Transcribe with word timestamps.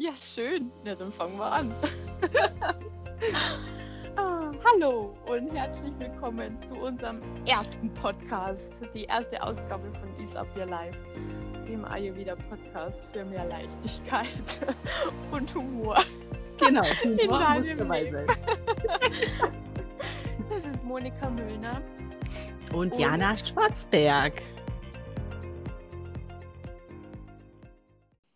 Ja, 0.00 0.12
schön. 0.18 0.70
Ja, 0.82 0.94
dann 0.94 1.12
fangen 1.12 1.36
wir 1.36 1.52
an. 1.52 1.70
ah, 4.16 4.50
hallo 4.64 5.14
und 5.26 5.54
herzlich 5.54 5.92
willkommen 5.98 6.56
zu 6.70 6.76
unserem 6.76 7.18
ersten 7.44 7.90
Podcast, 7.96 8.72
die 8.94 9.04
erste 9.04 9.42
Ausgabe 9.42 9.92
von 10.00 10.24
Ease 10.24 10.40
Up 10.40 10.46
Your 10.56 10.64
Life, 10.64 10.96
dem 11.68 11.84
Ayurveda 11.84 12.34
Podcast 12.48 13.04
für 13.12 13.26
mehr 13.26 13.44
Leichtigkeit 13.44 14.28
und 15.32 15.54
Humor. 15.54 16.02
Genau, 16.58 16.82
Humor 17.04 17.56
muss 17.58 17.76
dabei 17.76 18.10
sein. 18.10 18.26
das 20.48 20.66
ist 20.66 20.82
Monika 20.82 21.28
Müllner. 21.28 21.82
Und, 22.72 22.92
und 22.92 22.98
Jana 22.98 23.36
Schwarzberg. 23.36 24.32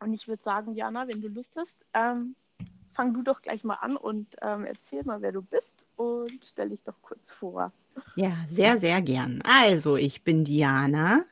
Und 0.04 0.12
ich 0.12 0.28
würde 0.28 0.42
sagen, 0.42 0.74
Jana, 0.74 1.08
wenn 1.08 1.22
du 1.22 1.28
Lust 1.28 1.52
hast, 1.56 1.78
ähm, 1.94 2.34
fang 2.94 3.14
du 3.14 3.22
doch 3.22 3.40
gleich 3.40 3.64
mal 3.64 3.76
an 3.76 3.96
und 3.96 4.26
ähm, 4.42 4.66
erzähl 4.66 5.02
mal, 5.04 5.22
wer 5.22 5.32
du 5.32 5.40
bist 5.40 5.74
und 5.96 6.30
stell 6.44 6.68
dich 6.68 6.82
doch 6.84 7.00
kurz 7.00 7.30
vor. 7.30 7.72
Ja, 8.14 8.36
sehr, 8.50 8.78
sehr 8.78 9.00
gern. 9.00 9.40
Also, 9.44 9.96
ich 9.96 10.22
bin 10.22 10.44
Diana. 10.44 11.24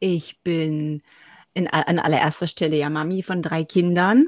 Ich 0.00 0.40
bin 0.40 1.00
in, 1.54 1.68
an 1.68 2.00
allererster 2.00 2.48
Stelle 2.48 2.76
ja 2.76 2.90
Mami 2.90 3.22
von 3.22 3.40
drei 3.40 3.62
Kindern 3.62 4.26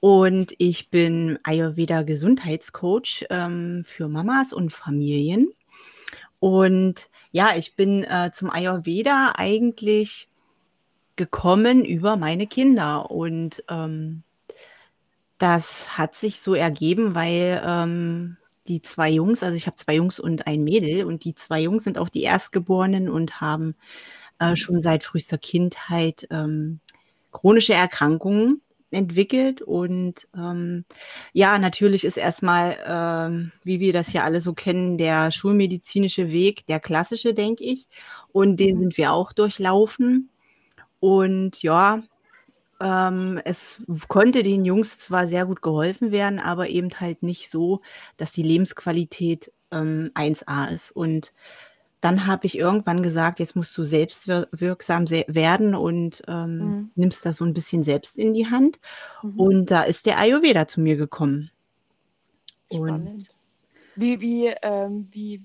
und 0.00 0.54
ich 0.56 0.88
bin 0.90 1.38
Ayurveda 1.42 2.04
Gesundheitscoach 2.04 3.26
ähm, 3.28 3.84
für 3.86 4.08
Mamas 4.08 4.54
und 4.54 4.72
Familien. 4.72 5.48
Und 6.40 7.10
ja, 7.30 7.54
ich 7.56 7.76
bin 7.76 8.04
äh, 8.04 8.30
zum 8.32 8.48
Ayurveda 8.48 9.34
eigentlich 9.36 10.28
gekommen 11.18 11.84
über 11.84 12.16
meine 12.16 12.46
Kinder. 12.46 13.10
Und 13.10 13.62
ähm, 13.68 14.22
das 15.38 15.98
hat 15.98 16.16
sich 16.16 16.40
so 16.40 16.54
ergeben, 16.54 17.14
weil 17.14 17.62
ähm, 17.62 18.38
die 18.66 18.80
zwei 18.80 19.10
Jungs, 19.10 19.42
also 19.42 19.54
ich 19.54 19.66
habe 19.66 19.76
zwei 19.76 19.96
Jungs 19.96 20.18
und 20.18 20.46
ein 20.46 20.64
Mädel, 20.64 21.04
und 21.04 21.24
die 21.24 21.34
zwei 21.34 21.60
Jungs 21.60 21.84
sind 21.84 21.98
auch 21.98 22.08
die 22.08 22.22
Erstgeborenen 22.22 23.10
und 23.10 23.42
haben 23.42 23.74
äh, 24.38 24.56
schon 24.56 24.80
seit 24.80 25.04
frühester 25.04 25.38
Kindheit 25.38 26.26
ähm, 26.30 26.80
chronische 27.32 27.74
Erkrankungen 27.74 28.62
entwickelt. 28.90 29.62
Und 29.62 30.28
ähm, 30.34 30.84
ja, 31.32 31.58
natürlich 31.58 32.04
ist 32.04 32.16
erstmal, 32.16 32.78
ähm, 32.86 33.52
wie 33.64 33.80
wir 33.80 33.92
das 33.92 34.12
ja 34.12 34.24
alle 34.24 34.40
so 34.40 34.54
kennen, 34.54 34.98
der 34.98 35.30
schulmedizinische 35.30 36.30
Weg 36.30 36.66
der 36.66 36.80
klassische, 36.80 37.34
denke 37.34 37.64
ich. 37.64 37.86
Und 38.32 38.58
den 38.58 38.76
mhm. 38.76 38.80
sind 38.80 38.96
wir 38.96 39.12
auch 39.12 39.32
durchlaufen. 39.32 40.30
Und 41.00 41.62
ja, 41.62 42.02
ähm, 42.80 43.40
es 43.44 43.82
konnte 44.08 44.42
den 44.42 44.64
Jungs 44.64 44.98
zwar 44.98 45.26
sehr 45.26 45.46
gut 45.46 45.62
geholfen 45.62 46.12
werden, 46.12 46.38
aber 46.38 46.68
eben 46.68 46.90
halt 47.00 47.22
nicht 47.22 47.50
so, 47.50 47.80
dass 48.16 48.32
die 48.32 48.42
Lebensqualität 48.42 49.52
ähm, 49.70 50.10
1A 50.14 50.72
ist. 50.72 50.92
Und 50.92 51.32
dann 52.00 52.26
habe 52.26 52.46
ich 52.46 52.56
irgendwann 52.56 53.02
gesagt, 53.02 53.40
jetzt 53.40 53.56
musst 53.56 53.76
du 53.76 53.82
selbstwirksam 53.82 55.10
werden 55.10 55.74
und 55.74 56.22
ähm, 56.28 56.58
mhm. 56.58 56.90
nimmst 56.94 57.26
das 57.26 57.38
so 57.38 57.44
ein 57.44 57.54
bisschen 57.54 57.82
selbst 57.82 58.16
in 58.16 58.32
die 58.32 58.46
Hand. 58.46 58.78
Mhm. 59.22 59.40
Und 59.40 59.70
da 59.70 59.82
ist 59.82 60.06
der 60.06 60.18
Ayurveda 60.18 60.68
zu 60.68 60.80
mir 60.80 60.96
gekommen. 60.96 61.50
Spannend. 62.72 63.08
Und 63.08 63.28
wie, 63.96 64.20
wie, 64.20 64.46
ähm, 64.62 65.08
wie, 65.10 65.42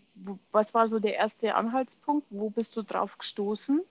was 0.51 0.75
war 0.75 0.87
so 0.87 0.99
der 0.99 1.15
erste 1.15 1.55
Anhaltspunkt? 1.55 2.27
Wo 2.29 2.51
bist 2.51 2.77
du 2.77 2.83
drauf 2.83 3.17
gestoßen? 3.17 3.81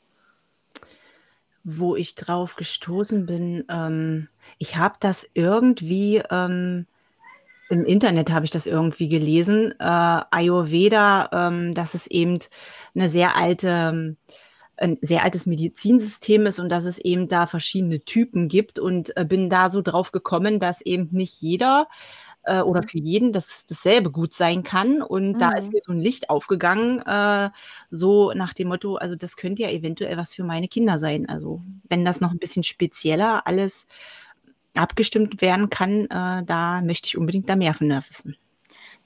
Wo 1.64 1.96
ich 1.96 2.14
drauf 2.14 2.56
gestoßen 2.56 3.26
bin, 3.26 3.64
ähm, 3.68 4.28
ich 4.58 4.76
habe 4.76 4.96
das 5.00 5.28
irgendwie 5.34 6.22
ähm, 6.30 6.86
im 7.72 7.86
Internet 7.86 8.30
habe 8.30 8.44
ich 8.44 8.50
das 8.50 8.66
irgendwie 8.66 9.08
gelesen. 9.08 9.72
Äh, 9.78 9.84
Ayurveda, 10.30 11.30
ähm, 11.32 11.74
dass 11.74 11.94
es 11.94 12.06
eben 12.06 12.38
eine 12.94 13.08
sehr 13.08 13.34
alte, 13.34 14.16
ein 14.76 14.98
sehr 15.00 15.24
altes 15.24 15.46
Medizinsystem 15.46 16.46
ist 16.46 16.58
und 16.58 16.68
dass 16.68 16.84
es 16.84 16.98
eben 16.98 17.28
da 17.28 17.46
verschiedene 17.46 18.00
Typen 18.00 18.48
gibt 18.48 18.78
und 18.78 19.16
äh, 19.16 19.24
bin 19.24 19.48
da 19.48 19.70
so 19.70 19.80
drauf 19.80 20.12
gekommen, 20.12 20.60
dass 20.60 20.82
eben 20.82 21.08
nicht 21.12 21.40
jeder 21.40 21.88
äh, 22.44 22.60
oder 22.60 22.82
mhm. 22.82 22.88
für 22.88 22.98
jeden 22.98 23.32
das 23.32 23.66
dasselbe 23.66 24.10
gut 24.10 24.34
sein 24.34 24.62
kann. 24.62 25.02
Und 25.02 25.32
mhm. 25.32 25.38
da 25.38 25.52
ist 25.52 25.66
mhm. 25.66 25.72
mir 25.72 25.82
so 25.84 25.92
ein 25.92 26.00
Licht 26.00 26.30
aufgegangen, 26.30 27.00
äh, 27.00 27.50
so 27.90 28.32
nach 28.32 28.52
dem 28.54 28.68
Motto, 28.68 28.96
also 28.96 29.16
das 29.16 29.36
könnte 29.36 29.62
ja 29.62 29.70
eventuell 29.70 30.16
was 30.16 30.34
für 30.34 30.44
meine 30.44 30.68
Kinder 30.68 30.98
sein. 30.98 31.28
Also 31.28 31.60
wenn 31.88 32.04
das 32.04 32.20
noch 32.20 32.30
ein 32.30 32.38
bisschen 32.38 32.62
spezieller 32.62 33.46
alles 33.46 33.86
abgestimmt 34.74 35.40
werden 35.40 35.70
kann, 35.70 36.06
äh, 36.06 36.44
da 36.44 36.80
möchte 36.82 37.08
ich 37.08 37.16
unbedingt 37.16 37.48
da 37.48 37.56
mehr 37.56 37.74
von 37.74 37.90
wissen. 37.90 38.36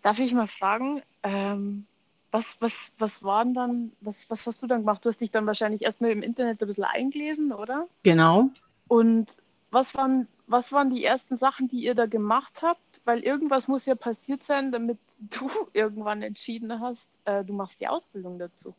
Darf 0.02 0.18
ich 0.18 0.32
mal 0.32 0.46
fragen, 0.46 1.02
ähm, 1.24 1.86
was, 2.30 2.60
was, 2.60 2.92
was 2.98 3.22
waren 3.22 3.54
dann, 3.54 3.92
was, 4.00 4.28
was 4.28 4.46
hast 4.46 4.62
du 4.62 4.66
dann 4.66 4.80
gemacht? 4.80 5.04
Du 5.04 5.08
hast 5.08 5.20
dich 5.20 5.30
dann 5.30 5.46
wahrscheinlich 5.46 5.82
erstmal 5.82 6.10
im 6.10 6.22
Internet 6.22 6.60
ein 6.60 6.68
bisschen 6.68 6.84
eingelesen, 6.84 7.52
oder? 7.52 7.86
Genau. 8.02 8.50
Und 8.88 9.26
was 9.70 9.94
waren, 9.94 10.28
was 10.46 10.70
waren 10.70 10.94
die 10.94 11.04
ersten 11.04 11.36
Sachen, 11.36 11.68
die 11.68 11.80
ihr 11.80 11.94
da 11.94 12.06
gemacht 12.06 12.62
habt? 12.62 12.80
Weil 13.06 13.20
irgendwas 13.20 13.68
muss 13.68 13.86
ja 13.86 13.94
passiert 13.94 14.42
sein, 14.42 14.72
damit 14.72 14.98
du 15.38 15.48
irgendwann 15.72 16.22
entschieden 16.22 16.80
hast, 16.80 17.10
äh, 17.24 17.44
du 17.44 17.52
machst 17.52 17.80
die 17.80 17.88
Ausbildung 17.88 18.38
dazu. 18.38 18.74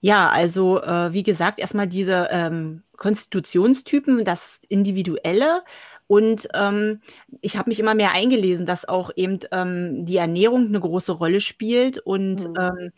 Ja, 0.00 0.28
also 0.28 0.82
äh, 0.82 1.12
wie 1.12 1.22
gesagt, 1.22 1.58
erstmal 1.58 1.88
diese 1.88 2.28
ähm, 2.30 2.82
Konstitutionstypen, 2.96 4.24
das 4.24 4.60
Individuelle. 4.68 5.62
Und 6.06 6.48
ähm, 6.54 7.00
ich 7.40 7.56
habe 7.56 7.70
mich 7.70 7.80
immer 7.80 7.94
mehr 7.94 8.12
eingelesen, 8.12 8.66
dass 8.66 8.86
auch 8.86 9.10
eben 9.16 9.40
ähm, 9.50 10.06
die 10.06 10.18
Ernährung 10.18 10.66
eine 10.66 10.78
große 10.78 11.12
Rolle 11.12 11.40
spielt 11.40 11.98
und 11.98 12.46
mhm. 12.46 12.92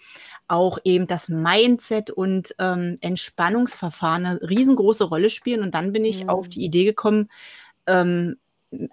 auch 0.48 0.78
eben 0.84 1.06
das 1.06 1.28
Mindset 1.28 2.10
und 2.10 2.54
ähm, 2.58 2.98
Entspannungsverfahren 3.00 4.26
eine 4.26 4.42
riesengroße 4.42 5.04
Rolle 5.04 5.30
spielen. 5.30 5.62
Und 5.62 5.74
dann 5.74 5.92
bin 5.92 6.04
ich 6.04 6.24
mhm. 6.24 6.28
auf 6.30 6.48
die 6.48 6.64
Idee 6.64 6.84
gekommen, 6.84 7.30
ähm, 7.86 8.36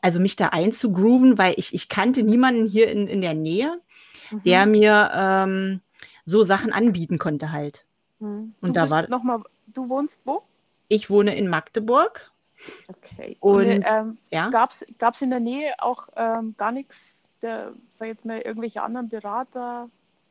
also 0.02 0.20
mich 0.20 0.36
da 0.36 0.50
einzugrooven, 0.50 1.38
weil 1.38 1.54
ich, 1.58 1.74
ich 1.74 1.90
kannte 1.90 2.24
niemanden 2.24 2.68
hier 2.68 2.90
in, 2.90 3.08
in 3.08 3.22
der 3.22 3.34
Nähe, 3.34 3.80
mhm. 4.32 4.44
der 4.44 4.66
mir 4.66 5.12
ähm, 5.14 5.82
so 6.26 6.44
Sachen 6.44 6.72
anbieten 6.72 7.20
konnte 7.20 7.52
halt. 7.52 7.86
Mhm. 8.20 8.54
Und 8.62 8.70
du 8.70 8.74
da 8.74 8.90
war 8.90 9.10
noch 9.10 9.24
mal, 9.24 9.44
du 9.74 9.90
wohnst 9.90 10.26
wo? 10.26 10.42
Ich 10.88 11.10
wohne 11.10 11.36
in 11.36 11.48
Magdeburg. 11.48 12.32
Okay. 12.88 13.38
Und, 13.40 13.66
Und 13.66 13.84
ähm, 13.86 14.18
ja? 14.32 14.50
gab 14.50 14.72
es 14.72 15.22
in 15.22 15.30
der 15.30 15.40
Nähe 15.40 15.74
auch 15.80 16.08
ähm, 16.16 16.56
gar 16.58 16.72
nichts, 16.72 17.40
der, 17.42 17.72
jetzt 18.02 18.26
mal, 18.26 18.40
irgendwelche 18.40 18.82
anderen 18.82 19.10
Berater? 19.10 19.88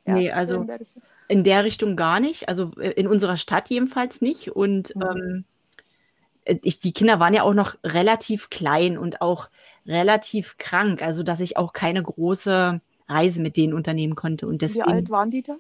Nee, 0.07 0.31
also 0.31 0.57
in 0.57 0.67
der, 0.67 0.81
in 1.29 1.45
der, 1.45 1.65
Richtung 1.65 1.97
gar 1.97 2.21
nicht. 2.21 2.49
Also 2.49 2.73
äh, 2.79 2.91
in 2.91 3.07
unserer 3.07 3.37
Stadt 3.37 3.71
jedenfalls 3.71 4.21
nicht. 4.21 4.51
Und 4.51 4.95
mhm. 4.97 5.03
ähm, 5.03 5.45
äh, 5.45 5.54
ich, 6.45 6.79
die 6.81 6.93
Kinder 6.93 7.21
waren 7.21 7.35
ja 7.35 7.43
auch 7.43 7.55
noch 7.55 7.77
relativ 7.83 8.51
klein 8.51 8.99
und 8.99 9.21
auch 9.21 9.49
relativ 9.87 10.59
krank, 10.59 11.03
also 11.03 11.23
dass 11.23 11.41
ich 11.41 11.57
auch 11.57 11.73
keine 11.73 12.03
große 12.03 12.81
Reise 13.09 13.41
mit 13.41 13.57
denen 13.57 13.75
unternehmen 13.75 14.15
konnte. 14.15 14.47
Und 14.47 14.63
deswegen, 14.63 14.87
Wie 14.87 14.93
alt 14.93 15.11
waren 15.11 15.31
die 15.31 15.43
da? 15.43 15.57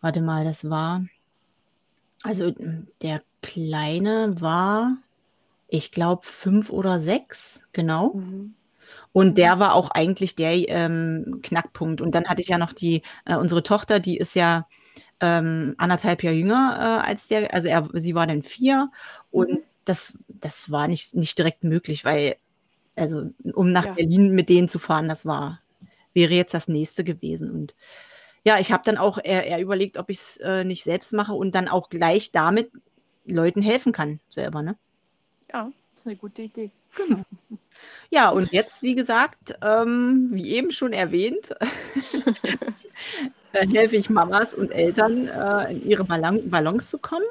Warte 0.00 0.20
mal, 0.20 0.44
das 0.44 0.68
war, 0.68 1.04
also 2.22 2.52
der 3.02 3.22
Kleine 3.42 4.40
war, 4.40 4.96
ich 5.68 5.92
glaube, 5.92 6.22
fünf 6.24 6.70
oder 6.70 7.00
sechs, 7.00 7.62
genau. 7.72 8.14
Mhm. 8.14 8.54
Und 9.12 9.38
der 9.38 9.56
mhm. 9.56 9.60
war 9.60 9.74
auch 9.74 9.90
eigentlich 9.90 10.36
der 10.36 10.52
ähm, 10.68 11.40
Knackpunkt. 11.42 12.00
Und 12.00 12.14
dann 12.14 12.26
hatte 12.26 12.42
ich 12.42 12.48
ja 12.48 12.58
noch 12.58 12.72
die, 12.72 13.02
äh, 13.24 13.36
unsere 13.36 13.62
Tochter, 13.62 14.00
die 14.00 14.16
ist 14.16 14.34
ja 14.34 14.66
ähm, 15.20 15.74
anderthalb 15.78 16.22
Jahre 16.22 16.36
jünger 16.36 16.76
äh, 16.78 17.08
als 17.08 17.28
der, 17.28 17.52
also 17.54 17.68
er, 17.68 17.88
sie 17.94 18.14
war 18.14 18.26
dann 18.26 18.42
vier. 18.42 18.90
Und 19.30 19.50
mhm 19.50 19.62
das, 19.84 20.18
das 20.28 20.70
war 20.70 20.88
nicht, 20.88 21.14
nicht 21.14 21.36
direkt 21.38 21.64
möglich, 21.64 22.04
weil, 22.04 22.36
also 22.96 23.30
um 23.52 23.72
nach 23.72 23.86
ja. 23.86 23.92
Berlin 23.92 24.32
mit 24.32 24.48
denen 24.48 24.68
zu 24.68 24.78
fahren, 24.78 25.08
das 25.08 25.26
war, 25.26 25.60
wäre 26.14 26.34
jetzt 26.34 26.54
das 26.54 26.68
nächste 26.68 27.04
gewesen. 27.04 27.50
Und 27.50 27.74
ja, 28.44 28.58
ich 28.58 28.72
habe 28.72 28.82
dann 28.84 28.98
auch 28.98 29.18
eher, 29.22 29.46
eher, 29.46 29.60
überlegt, 29.60 29.98
ob 29.98 30.10
ich 30.10 30.18
es 30.18 30.36
äh, 30.38 30.64
nicht 30.64 30.84
selbst 30.84 31.12
mache 31.12 31.32
und 31.32 31.54
dann 31.54 31.68
auch 31.68 31.90
gleich 31.90 32.32
damit 32.32 32.70
Leuten 33.24 33.62
helfen 33.62 33.92
kann, 33.92 34.20
selber, 34.28 34.62
ne? 34.62 34.76
Ja, 35.52 35.64
das 35.64 36.00
ist 36.00 36.06
eine 36.06 36.16
gute 36.16 36.42
Idee. 36.42 36.70
Genau. 36.96 37.22
Ja, 38.10 38.28
und 38.28 38.52
jetzt, 38.52 38.82
wie 38.82 38.94
gesagt, 38.94 39.54
ähm, 39.62 40.28
wie 40.32 40.52
eben 40.52 40.70
schon 40.70 40.92
erwähnt, 40.92 41.56
äh, 43.52 43.66
helfe 43.66 43.96
ich 43.96 44.10
Mamas 44.10 44.52
und 44.52 44.70
Eltern, 44.70 45.28
äh, 45.28 45.72
in 45.72 45.88
ihre 45.88 46.04
Balance 46.04 46.90
zu 46.90 46.98
kommen. 46.98 47.24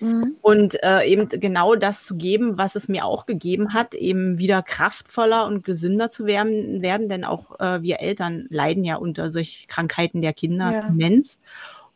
Mhm. 0.00 0.34
Und 0.42 0.82
äh, 0.82 1.04
eben 1.04 1.28
genau 1.28 1.74
das 1.74 2.04
zu 2.04 2.16
geben, 2.16 2.58
was 2.58 2.74
es 2.74 2.88
mir 2.88 3.04
auch 3.04 3.26
gegeben 3.26 3.72
hat, 3.72 3.94
eben 3.94 4.38
wieder 4.38 4.62
kraftvoller 4.62 5.46
und 5.46 5.64
gesünder 5.64 6.10
zu 6.10 6.26
werden, 6.26 6.82
werden 6.82 7.08
denn 7.08 7.24
auch 7.24 7.58
äh, 7.60 7.82
wir 7.82 8.00
Eltern 8.00 8.46
leiden 8.50 8.84
ja 8.84 8.96
unter 8.96 9.30
solchen 9.30 9.68
Krankheiten 9.68 10.20
der 10.20 10.34
Kinder 10.34 10.72
ja. 10.72 10.86
immens. 10.88 11.38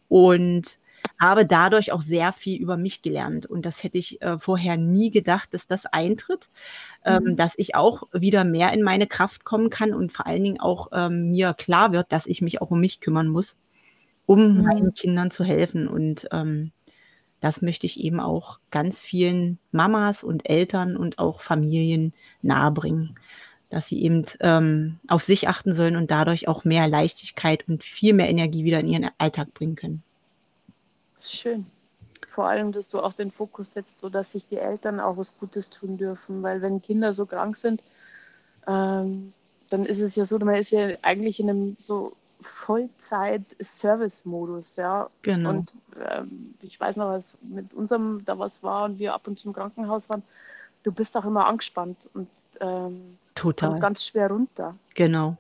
Und 0.09 0.77
habe 1.21 1.47
dadurch 1.47 1.93
auch 1.93 2.03
sehr 2.03 2.33
viel 2.33 2.61
über 2.61 2.77
mich 2.77 3.03
gelernt. 3.03 3.47
Und 3.47 3.67
das 3.67 3.83
hätte 3.83 3.99
ich 3.99 4.21
äh, 4.23 4.39
vorher 4.39 4.77
nie 4.77 5.11
gedacht, 5.11 5.53
dass 5.53 5.67
das 5.67 5.87
eintritt, 5.87 6.49
ähm, 7.05 7.23
mhm. 7.25 7.37
dass 7.37 7.55
ich 7.57 7.75
auch 7.75 8.05
wieder 8.13 8.45
mehr 8.45 8.73
in 8.73 8.83
meine 8.83 9.07
Kraft 9.07 9.45
kommen 9.45 9.71
kann 9.71 9.95
und 9.95 10.13
vor 10.13 10.27
allen 10.27 10.43
Dingen 10.43 10.61
auch 10.61 10.89
ähm, 10.93 11.31
mir 11.31 11.55
klar 11.55 11.93
wird, 11.93 12.13
dass 12.13 12.27
ich 12.27 12.43
mich 12.43 12.61
auch 12.61 12.71
um 12.71 12.81
mich 12.81 13.01
kümmern 13.01 13.29
muss, 13.29 13.55
um 14.27 14.57
mhm. 14.57 14.63
meinen 14.63 14.93
Kindern 14.93 15.31
zu 15.31 15.45
helfen. 15.45 15.89
Und 15.89 16.27
ähm, 16.33 16.73
das 17.41 17.63
möchte 17.63 17.87
ich 17.87 18.01
eben 18.01 18.21
auch 18.21 18.59
ganz 18.71 19.01
vielen 19.01 19.59
Mamas 19.73 20.23
und 20.23 20.49
Eltern 20.49 20.97
und 20.97 21.19
auch 21.19 21.41
Familien 21.41 22.13
nahebringen, 22.43 23.19
dass 23.71 23.87
sie 23.89 24.03
eben 24.03 24.27
ähm, 24.41 24.99
auf 25.09 25.25
sich 25.25 25.49
achten 25.49 25.73
sollen 25.73 25.97
und 25.97 26.11
dadurch 26.11 26.49
auch 26.49 26.65
mehr 26.65 26.89
Leichtigkeit 26.89 27.67
und 27.69 27.83
viel 27.83 28.13
mehr 28.13 28.29
Energie 28.29 28.65
wieder 28.65 28.81
in 28.81 28.89
ihren 28.89 29.11
Alltag 29.19 29.55
bringen 29.55 29.77
können. 29.77 30.03
Schön. 31.27 31.65
Vor 32.27 32.47
allem, 32.47 32.73
dass 32.73 32.89
du 32.91 33.01
auch 33.01 33.13
den 33.15 33.33
Fokus 33.33 33.73
setzt, 33.75 34.01
sodass 34.01 34.33
sich 34.33 34.49
die 34.49 34.59
Eltern 34.59 35.01
auch 35.01 35.17
was 35.17 35.37
Gutes 35.39 35.71
tun 35.71 35.97
dürfen. 35.99 36.43
Weil 36.43 36.63
wenn 36.63 36.81
Kinder 36.81 37.13
so 37.13 37.27
krank 37.27 37.57
sind, 37.57 37.81
ähm, 38.67 39.33
dann 39.71 39.87
ist 39.87 40.01
es 40.01 40.17
ja 40.17 40.27
so, 40.27 40.39
man 40.39 40.57
ist 40.57 40.71
ja 40.71 40.91
eigentlich 41.03 41.41
in 41.41 41.51
einem 41.51 41.77
so 41.81 42.13
Vollzeit-Service-Modus, 42.41 44.77
ja. 44.77 45.07
Genau. 45.23 45.51
Und 45.51 45.71
ähm, 46.09 46.55
ich 46.63 46.81
weiß 46.81 46.97
noch, 46.97 47.07
was 47.07 47.37
mit 47.55 47.73
unserem 47.75 48.25
da 48.25 48.39
was 48.39 48.63
war 48.63 48.85
und 48.85 48.99
wir 48.99 49.13
ab 49.15 49.27
und 49.27 49.39
zu 49.39 49.49
im 49.49 49.55
Krankenhaus 49.55 50.09
waren, 50.09 50.23
du 50.83 50.93
bist 50.93 51.17
auch 51.17 51.25
immer 51.25 51.47
angespannt 51.47 51.97
und 52.15 52.29
ähm, 52.61 53.03
Total. 53.35 53.79
ganz 53.81 54.07
schwer 54.07 54.31
runter. 54.31 54.75
Genau. 54.95 55.37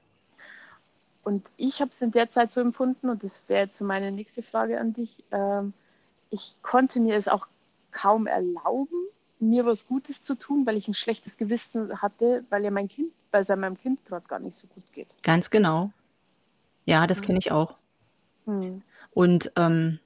Und 1.24 1.46
ich 1.58 1.80
habe 1.80 1.90
es 1.94 2.02
in 2.02 2.12
der 2.12 2.30
Zeit 2.30 2.50
so 2.50 2.60
empfunden, 2.60 3.10
und 3.10 3.22
das 3.22 3.48
wäre 3.48 3.64
jetzt 3.64 3.80
meine 3.80 4.10
nächste 4.10 4.42
Frage 4.42 4.80
an 4.80 4.92
dich, 4.92 5.22
ähm, 5.32 5.72
ich 6.30 6.62
konnte 6.62 7.00
mir 7.00 7.16
es 7.16 7.28
auch 7.28 7.46
kaum 7.92 8.26
erlauben, 8.26 8.96
mir 9.40 9.66
was 9.66 9.86
Gutes 9.86 10.22
zu 10.22 10.34
tun, 10.34 10.66
weil 10.66 10.76
ich 10.76 10.88
ein 10.88 10.94
schlechtes 10.94 11.36
Gewissen 11.36 12.00
hatte, 12.00 12.42
weil 12.50 12.62
ja 12.62 12.70
mein 12.70 12.88
Kind, 12.88 13.12
weil 13.30 13.42
es 13.42 13.48
meinem 13.48 13.76
Kind 13.76 14.04
gerade 14.04 14.26
gar 14.26 14.40
nicht 14.40 14.56
so 14.56 14.68
gut 14.68 14.84
geht. 14.94 15.08
Ganz 15.22 15.50
genau. 15.50 15.90
Ja, 16.84 17.06
das 17.06 17.22
kenne 17.22 17.38
ich 17.38 17.52
auch. 17.52 17.74
Hm. 18.44 18.82
Und 19.14 19.50
ähm, 19.56 19.98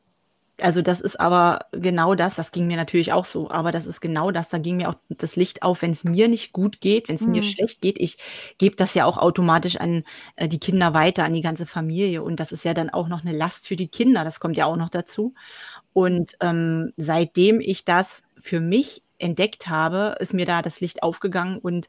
also 0.61 0.83
das 0.83 1.01
ist 1.01 1.19
aber 1.19 1.67
genau 1.73 2.15
das, 2.15 2.37
das 2.37 2.53
ging 2.53 2.67
mir 2.67 2.77
natürlich 2.77 3.13
auch 3.13 3.25
so, 3.25 3.51
aber 3.51 3.73
das 3.73 3.87
ist 3.87 4.01
genau 4.01 4.31
das, 4.31 4.51
da 4.51 4.59
ging 4.59 4.77
mir 4.77 4.89
auch 4.89 4.95
das 5.09 5.35
Licht 5.35 5.63
auf, 5.63 5.83
wenn 5.83 5.91
es 5.91 6.05
mir 6.05 6.29
nicht 6.29 6.53
gut 6.53 6.81
geht, 6.81 7.09
wenn 7.09 7.17
es 7.17 7.23
hm. 7.23 7.33
mir 7.33 7.43
schlecht 7.43 7.81
geht, 7.81 7.99
ich 7.99 8.19
gebe 8.59 8.77
das 8.77 8.95
ja 8.95 9.05
auch 9.05 9.19
automatisch 9.19 9.77
an 9.77 10.05
äh, 10.37 10.49
die 10.49 10.61
Kinder 10.61 10.95
weiter, 10.95 11.25
an 11.25 11.33
die 11.33 11.43
ganze 11.43 11.67
Familie 11.67 12.23
und 12.23 12.39
das 12.39 12.53
ist 12.53 12.65
ja 12.65 12.73
dann 12.73 12.91
auch 12.91 13.09
noch 13.09 13.25
eine 13.25 13.37
Last 13.37 13.67
für 13.67 13.77
die 13.77 13.89
Kinder, 13.89 14.23
das 14.23 14.39
kommt 14.39 14.57
ja 14.57 14.67
auch 14.67 14.77
noch 14.77 14.91
dazu. 14.91 15.35
Und 15.93 16.33
ähm, 16.41 16.93
seitdem 16.97 17.61
ich 17.61 17.85
das 17.85 18.23
für 18.41 18.61
mich 18.61 19.03
entdeckt 19.19 19.69
habe, 19.69 20.17
ist 20.19 20.35
mir 20.35 20.47
da 20.47 20.63
das 20.63 20.81
Licht 20.81 21.03
aufgegangen 21.03 21.59
und 21.59 21.89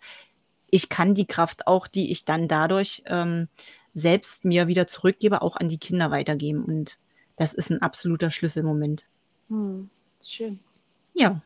ich 0.71 0.89
kann 0.89 1.15
die 1.15 1.25
Kraft 1.25 1.67
auch, 1.67 1.87
die 1.87 2.11
ich 2.11 2.25
dann 2.25 2.47
dadurch 2.47 3.03
ähm, 3.05 3.47
selbst 3.95 4.45
mir 4.45 4.67
wieder 4.67 4.85
zurückgebe, 4.85 5.41
auch 5.41 5.55
an 5.55 5.69
die 5.69 5.79
Kinder 5.79 6.11
weitergeben. 6.11 6.63
Und 6.63 6.97
das 7.37 7.53
ist 7.53 7.71
ein 7.71 7.81
absoluter 7.81 8.29
Schlüsselmoment. 8.29 9.05
Hm, 9.47 9.89
schön. 10.23 10.59
Ja. 11.13 11.41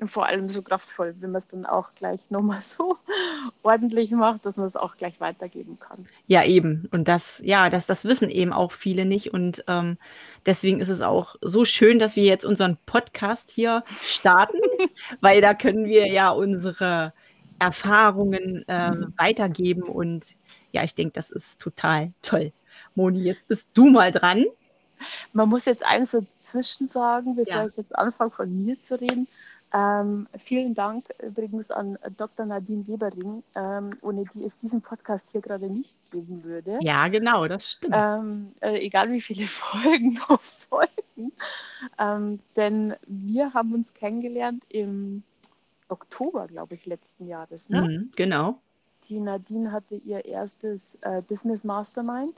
Und 0.00 0.10
vor 0.10 0.24
allem 0.24 0.48
so 0.48 0.62
kraftvoll, 0.62 1.14
wenn 1.20 1.32
man 1.32 1.42
es 1.42 1.48
dann 1.48 1.66
auch 1.66 1.94
gleich 1.94 2.30
nochmal 2.30 2.62
so 2.62 2.96
ordentlich 3.62 4.10
macht, 4.12 4.46
dass 4.46 4.56
man 4.56 4.66
es 4.66 4.76
auch 4.76 4.96
gleich 4.96 5.20
weitergeben 5.20 5.76
kann. 5.78 6.06
Ja, 6.26 6.42
eben. 6.42 6.88
Und 6.90 7.06
das, 7.06 7.38
ja, 7.44 7.68
das, 7.68 7.86
das 7.86 8.06
wissen 8.06 8.30
eben 8.30 8.54
auch 8.54 8.72
viele 8.72 9.04
nicht. 9.04 9.34
Und 9.34 9.62
ähm, 9.68 9.98
deswegen 10.46 10.80
ist 10.80 10.88
es 10.88 11.02
auch 11.02 11.36
so 11.42 11.66
schön, 11.66 11.98
dass 11.98 12.16
wir 12.16 12.24
jetzt 12.24 12.46
unseren 12.46 12.78
Podcast 12.86 13.50
hier 13.50 13.84
starten, 14.02 14.58
weil 15.20 15.42
da 15.42 15.52
können 15.52 15.84
wir 15.84 16.06
ja 16.06 16.30
unsere 16.30 17.12
Erfahrungen 17.58 18.66
äh, 18.66 18.92
weitergeben 19.18 19.82
und 19.82 20.34
ja, 20.72 20.84
ich 20.84 20.94
denke, 20.94 21.12
das 21.14 21.30
ist 21.30 21.60
total 21.60 22.10
toll. 22.22 22.52
Moni, 22.94 23.22
jetzt 23.22 23.48
bist 23.48 23.68
du 23.74 23.90
mal 23.90 24.12
dran. 24.12 24.44
Man 25.32 25.48
muss 25.48 25.64
jetzt 25.64 25.84
eins 25.84 26.10
dazwischen 26.10 26.88
sagen, 26.88 27.34
bevor 27.34 27.56
ja. 27.56 27.66
ich 27.66 27.76
jetzt 27.76 27.96
anfange 27.96 28.30
von 28.30 28.64
mir 28.64 28.76
zu 28.76 29.00
reden. 29.00 29.26
Ähm, 29.72 30.26
vielen 30.38 30.74
Dank 30.74 31.04
übrigens 31.22 31.70
an 31.70 31.96
Dr. 32.18 32.44
Nadine 32.44 32.86
Webering, 32.88 33.42
ähm, 33.56 33.96
ohne 34.02 34.24
die 34.34 34.44
es 34.44 34.60
diesen 34.60 34.82
Podcast 34.82 35.28
hier 35.30 35.40
gerade 35.40 35.66
nicht 35.66 36.10
geben 36.10 36.44
würde. 36.44 36.78
Ja, 36.80 37.06
genau, 37.08 37.46
das 37.46 37.70
stimmt. 37.70 37.94
Ähm, 37.96 38.52
äh, 38.60 38.84
egal 38.84 39.12
wie 39.12 39.20
viele 39.20 39.46
Folgen 39.48 40.14
noch 40.28 40.40
folgen. 40.40 41.32
Ähm, 41.98 42.40
denn 42.56 42.94
wir 43.06 43.54
haben 43.54 43.72
uns 43.74 43.94
kennengelernt 43.94 44.64
im 44.70 45.22
Oktober, 45.88 46.48
glaube 46.48 46.74
ich, 46.74 46.86
letzten 46.86 47.26
Jahres. 47.26 47.68
Ne? 47.68 47.82
Mhm, 47.82 48.12
genau 48.16 48.60
die 49.10 49.18
Nadine 49.18 49.72
hatte 49.72 49.96
ihr 49.96 50.24
erstes 50.24 51.02
äh, 51.02 51.20
Business 51.28 51.64
Mastermind. 51.64 52.34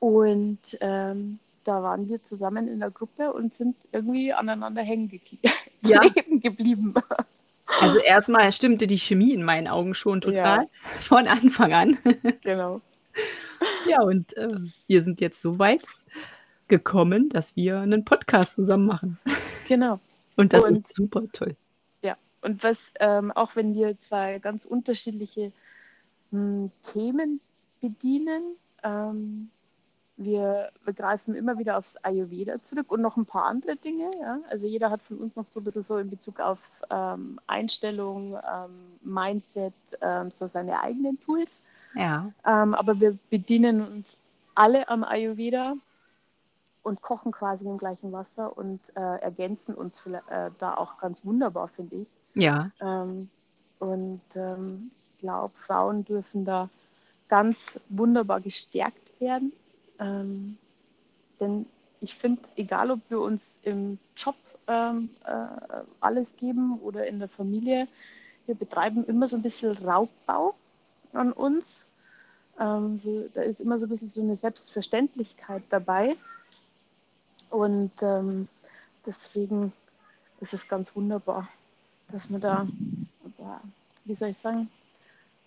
Und 0.00 0.58
ähm, 0.80 1.38
da 1.64 1.82
waren 1.82 2.08
wir 2.08 2.18
zusammen 2.18 2.68
in 2.68 2.78
der 2.78 2.90
Gruppe 2.90 3.32
und 3.32 3.54
sind 3.54 3.74
irgendwie 3.92 4.32
aneinander 4.32 4.82
hängen 4.82 5.10
ja. 5.82 6.02
geblieben. 6.40 6.94
Also 7.80 7.98
erstmal 7.98 8.52
stimmte 8.52 8.86
die 8.86 8.98
Chemie 8.98 9.32
in 9.32 9.42
meinen 9.42 9.66
Augen 9.66 9.94
schon 9.94 10.20
total 10.20 10.62
ja. 10.62 10.66
von 11.00 11.26
Anfang 11.26 11.72
an. 11.72 11.98
Genau. 12.42 12.80
Ja, 13.88 14.02
und 14.02 14.36
äh, 14.36 14.56
wir 14.86 15.02
sind 15.02 15.20
jetzt 15.20 15.40
so 15.40 15.58
weit 15.58 15.82
gekommen, 16.68 17.30
dass 17.30 17.56
wir 17.56 17.80
einen 17.80 18.04
Podcast 18.04 18.54
zusammen 18.54 18.86
machen. 18.86 19.18
Genau. 19.68 19.98
Und 20.36 20.52
das 20.52 20.64
und, 20.64 20.76
ist 20.78 20.94
super 20.94 21.22
toll. 21.32 21.56
Und 22.44 22.62
was, 22.62 22.76
ähm, 23.00 23.32
auch 23.32 23.56
wenn 23.56 23.74
wir 23.74 23.96
zwei 24.08 24.38
ganz 24.38 24.64
unterschiedliche 24.64 25.50
mh, 26.30 26.40
hm, 26.40 26.70
Themen 26.92 27.40
bedienen, 27.80 28.42
ähm, 28.82 29.48
wir, 30.16 30.68
greifen 30.94 31.34
immer 31.34 31.58
wieder 31.58 31.76
aufs 31.76 31.96
Ayurveda 32.04 32.56
zurück 32.58 32.92
und 32.92 33.00
noch 33.00 33.16
ein 33.16 33.26
paar 33.26 33.46
andere 33.46 33.76
Dinge. 33.76 34.08
Ja? 34.20 34.38
Also 34.50 34.68
jeder 34.68 34.90
hat 34.90 35.00
von 35.00 35.18
uns 35.18 35.34
noch 35.34 35.44
so 35.52 35.60
ein 35.60 35.64
bisschen 35.64 35.82
so 35.82 35.98
in 35.98 36.08
Bezug 36.08 36.38
auf 36.38 36.60
ähm, 36.90 37.40
Einstellung, 37.46 38.34
ähm, 38.34 39.12
Mindset, 39.12 39.74
ähm, 40.02 40.30
so 40.32 40.46
seine 40.46 40.80
eigenen 40.80 41.18
Tools. 41.20 41.68
Ja. 41.94 42.30
Ähm, 42.46 42.74
aber 42.74 43.00
wir 43.00 43.18
bedienen 43.30 43.80
uns 43.80 44.18
alle 44.54 44.88
am 44.88 45.02
Ayurveda 45.02 45.74
und 46.84 47.02
kochen 47.02 47.32
quasi 47.32 47.66
im 47.66 47.78
gleichen 47.78 48.12
Wasser 48.12 48.56
und 48.56 48.78
äh, 48.94 49.20
ergänzen 49.22 49.74
uns 49.74 50.06
äh, 50.06 50.50
da 50.60 50.74
auch 50.74 50.98
ganz 50.98 51.18
wunderbar, 51.24 51.66
finde 51.66 51.96
ich. 51.96 52.08
Ja. 52.34 52.70
Ähm, 52.80 53.28
und 53.80 54.22
ähm, 54.36 54.90
ich 54.94 55.20
glaube, 55.20 55.52
Frauen 55.56 56.04
dürfen 56.04 56.44
da 56.44 56.68
ganz 57.28 57.58
wunderbar 57.88 58.40
gestärkt 58.40 59.20
werden. 59.20 59.52
Ähm, 59.98 60.58
denn 61.40 61.66
ich 62.00 62.14
finde, 62.14 62.42
egal 62.56 62.90
ob 62.90 63.00
wir 63.08 63.20
uns 63.20 63.42
im 63.62 63.98
Job 64.16 64.36
ähm, 64.68 65.08
äh, 65.26 65.46
alles 66.00 66.36
geben 66.36 66.78
oder 66.80 67.06
in 67.06 67.18
der 67.18 67.28
Familie, 67.28 67.88
wir 68.46 68.54
betreiben 68.54 69.04
immer 69.04 69.26
so 69.26 69.36
ein 69.36 69.42
bisschen 69.42 69.72
Raubbau 69.78 70.52
an 71.14 71.32
uns. 71.32 71.76
Ähm, 72.60 73.00
so, 73.02 73.26
da 73.34 73.40
ist 73.40 73.60
immer 73.60 73.78
so 73.78 73.86
ein 73.86 73.88
bisschen 73.88 74.10
so 74.10 74.20
eine 74.20 74.36
Selbstverständlichkeit 74.36 75.62
dabei. 75.70 76.14
Und 77.54 77.92
ähm, 78.02 78.48
deswegen 79.06 79.72
ist 80.40 80.52
es 80.52 80.68
ganz 80.68 80.94
wunderbar 80.94 81.48
dass 82.12 82.30
man 82.30 82.40
da, 82.40 82.66
wie 84.04 84.14
soll 84.14 84.30
ich 84.30 84.38
sagen, 84.38 84.68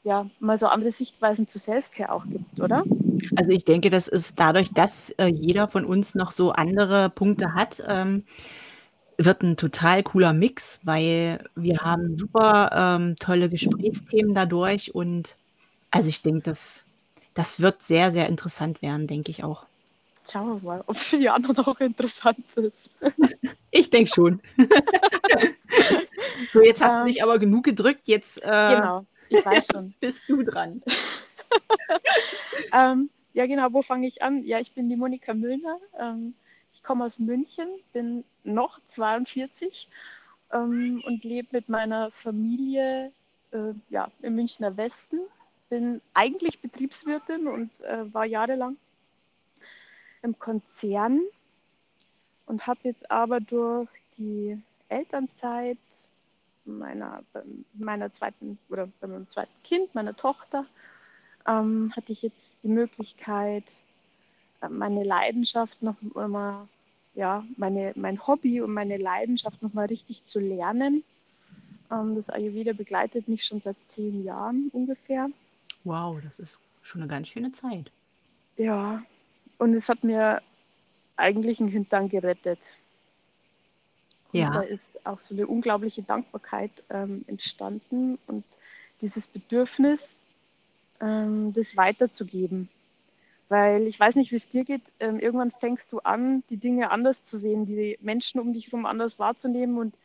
ja, 0.04 0.26
mal 0.40 0.58
so 0.58 0.68
andere 0.68 0.92
Sichtweisen 0.92 1.48
zu 1.48 1.60
Selfcare 1.60 2.12
auch 2.12 2.26
gibt, 2.26 2.60
oder? 2.60 2.84
Also 3.36 3.52
ich 3.52 3.66
denke, 3.66 3.90
das 3.90 4.08
ist 4.08 4.40
dadurch, 4.40 4.74
dass 4.74 5.10
äh, 5.12 5.26
jeder 5.26 5.68
von 5.68 5.86
uns 5.86 6.16
noch 6.16 6.32
so 6.32 6.52
andere 6.52 7.10
Punkte 7.10 7.54
hat, 7.54 7.84
ähm, 7.86 8.24
wird 9.18 9.42
ein 9.42 9.58
total 9.58 10.04
cooler 10.04 10.32
Mix, 10.32 10.80
weil 10.84 11.44
wir 11.56 11.80
haben 11.80 12.18
super 12.18 12.70
ähm, 12.74 13.16
tolle 13.18 13.50
Gesprächsthemen 13.50 14.34
dadurch 14.34 14.94
und 14.94 15.36
also 15.90 16.08
ich 16.08 16.22
denke, 16.22 16.42
das, 16.42 16.84
das 17.34 17.60
wird 17.60 17.82
sehr, 17.82 18.12
sehr 18.12 18.28
interessant 18.28 18.82
werden, 18.82 19.08
denke 19.08 19.32
ich 19.32 19.44
auch. 19.44 19.66
Schauen 20.32 20.62
wir 20.62 20.68
mal, 20.68 20.84
ob 20.88 20.96
es 20.98 21.04
für 21.04 21.18
die 21.18 21.30
anderen 21.30 21.58
auch 21.60 21.80
interessant 21.80 22.44
ist. 22.56 22.98
ich 23.72 23.90
denke 23.90 24.12
schon. 24.14 24.42
so, 26.54 26.62
jetzt 26.62 26.82
hast 26.82 26.94
ähm, 26.94 27.00
du 27.00 27.06
dich 27.06 27.24
aber 27.24 27.40
genug 27.40 27.64
gedrückt, 27.64 28.02
jetzt 28.06 28.44
äh, 28.44 28.76
genau, 28.76 29.06
ich 29.30 29.46
weiß 29.46 29.68
schon. 29.72 29.94
bist 30.00 30.22
du 30.28 30.44
dran. 30.44 30.82
ähm, 32.74 33.10
ja, 33.34 33.46
genau, 33.46 33.68
wo 33.72 33.82
fange 33.84 34.08
ich 34.08 34.22
an? 34.22 34.44
Ja, 34.44 34.60
ich 34.60 34.74
bin 34.74 34.90
die 34.90 34.98
Monika 34.98 35.34
Müllner. 35.34 35.78
Ähm, 35.98 36.34
ich 36.74 36.84
komme 36.84 37.06
aus 37.06 37.20
München, 37.20 37.68
bin 37.94 38.26
noch 38.44 38.80
42 38.90 39.88
ähm, 40.54 41.02
und 41.06 41.24
lebe 41.24 41.48
mit 41.52 41.70
meiner 41.70 42.12
Familie 42.12 43.12
äh, 43.52 43.74
ja, 43.90 44.10
im 44.22 44.36
Münchner 44.36 44.76
Westen. 44.76 45.20
Bin 45.70 46.02
eigentlich 46.14 46.60
Betriebswirtin 46.60 47.48
und 47.48 47.70
äh, 47.82 48.14
war 48.14 48.26
jahrelang 48.26 48.78
im 50.28 50.38
Konzern 50.38 51.22
und 52.46 52.68
habe 52.68 52.80
jetzt 52.84 53.10
aber 53.10 53.40
durch 53.40 53.90
die 54.18 54.62
Elternzeit 54.90 55.78
meiner, 56.66 57.24
meiner 57.74 58.14
zweiten 58.14 58.60
oder 58.70 58.88
bei 59.00 59.08
meinem 59.08 59.30
zweiten 59.30 59.64
Kind, 59.64 59.96
meiner 59.96 60.16
Tochter, 60.16 60.66
ähm, 61.48 61.94
hatte 61.96 62.12
ich 62.12 62.22
jetzt 62.22 62.38
die 62.64 62.68
Möglichkeit, 62.68 63.64
äh, 64.62 64.70
meine 64.70 65.04
Leidenschaft 65.04 65.82
noch 65.82 65.96
mal, 66.02 66.68
ja, 67.16 67.46
meine, 67.56 67.94
mein 67.96 68.26
Hobby 68.28 68.62
und 68.62 68.74
meine 68.74 68.98
Leidenschaft 68.98 69.64
noch 69.64 69.74
mal 69.74 69.86
richtig 69.86 70.26
zu 70.26 70.40
lernen. 70.40 71.04
Ähm, 71.90 72.16
das 72.16 72.30
Ayurveda 72.30 72.74
begleitet 72.74 73.30
mich 73.30 73.46
schon 73.46 73.62
seit 73.62 73.78
zehn 73.96 74.26
Jahren 74.26 74.70
ungefähr. 74.74 75.30
Wow, 75.86 76.20
das 76.22 76.40
ist 76.40 76.60
schon 76.84 77.02
eine 77.02 77.10
ganz 77.10 77.30
schöne 77.30 77.54
Zeit. 77.54 77.92
Ja, 78.58 79.02
und 79.58 79.74
es 79.76 79.90
hat 79.90 80.04
mir 80.04 80.42
eigentlich 81.18 81.60
einen 81.60 81.70
Hintern 81.70 82.10
gerettet. 82.10 82.60
Und 84.34 84.54
Ja. 84.54 84.54
da 84.54 84.62
ist 84.62 85.06
auch 85.06 85.20
so 85.20 85.34
eine 85.34 85.48
unglaubliche 85.48 86.04
Dankbarkeit 86.04 86.72
ähm, 86.90 87.24
entstanden 87.28 88.18
und 88.28 88.46
dieses 89.02 89.28
Bedürfnis, 89.28 90.22
ähm, 91.02 91.54
das 91.54 91.76
weiterzugeben. 91.76 92.70
Weil 93.50 93.88
ich 93.88 94.00
weiß 94.00 94.16
nicht, 94.16 94.32
wie 94.32 94.38
es 94.38 94.50
dir 94.50 94.66
geht, 94.66 94.84
ähm, 95.00 95.20
irgendwann 95.20 95.52
fängst 95.52 95.92
du 95.92 96.00
an, 96.00 96.44
die 96.50 96.58
Dinge 96.58 96.90
anders 96.92 97.26
zu 97.26 97.38
sehen, 97.38 97.66
die 97.66 97.98
Menschen 98.02 98.40
um 98.42 98.54
dich 98.54 98.68
herum 98.68 98.86
anders 98.86 99.20
wahrzunehmen 99.20 99.78
und 99.78 99.96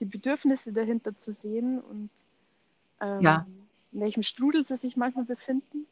die 0.00 0.04
Bedürfnisse 0.06 0.72
dahinter 0.72 1.16
zu 1.16 1.32
sehen 1.32 1.80
und 1.80 2.10
ähm, 3.00 3.26
Ja. 3.26 3.46
in 3.92 4.00
welchem 4.00 4.22
Strudel 4.22 4.64
sie 4.64 4.76
sich 4.76 4.96
manchmal 4.96 5.24
befinden. 5.26 5.86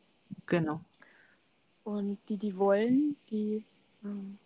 Genau. 0.46 0.80
Und 1.84 2.18
die, 2.28 2.37
die 2.37 2.56
wollen, 2.56 3.16
die 3.30 3.64
ähm, 4.04 4.38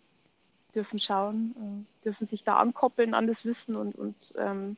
dürfen 0.73 0.99
schauen, 0.99 1.55
äh, 1.57 2.03
dürfen 2.05 2.27
sich 2.27 2.43
da 2.43 2.57
ankoppeln 2.57 3.13
an 3.13 3.27
das 3.27 3.45
Wissen 3.45 3.75
und, 3.75 3.95
und 3.95 4.15
ähm, 4.37 4.77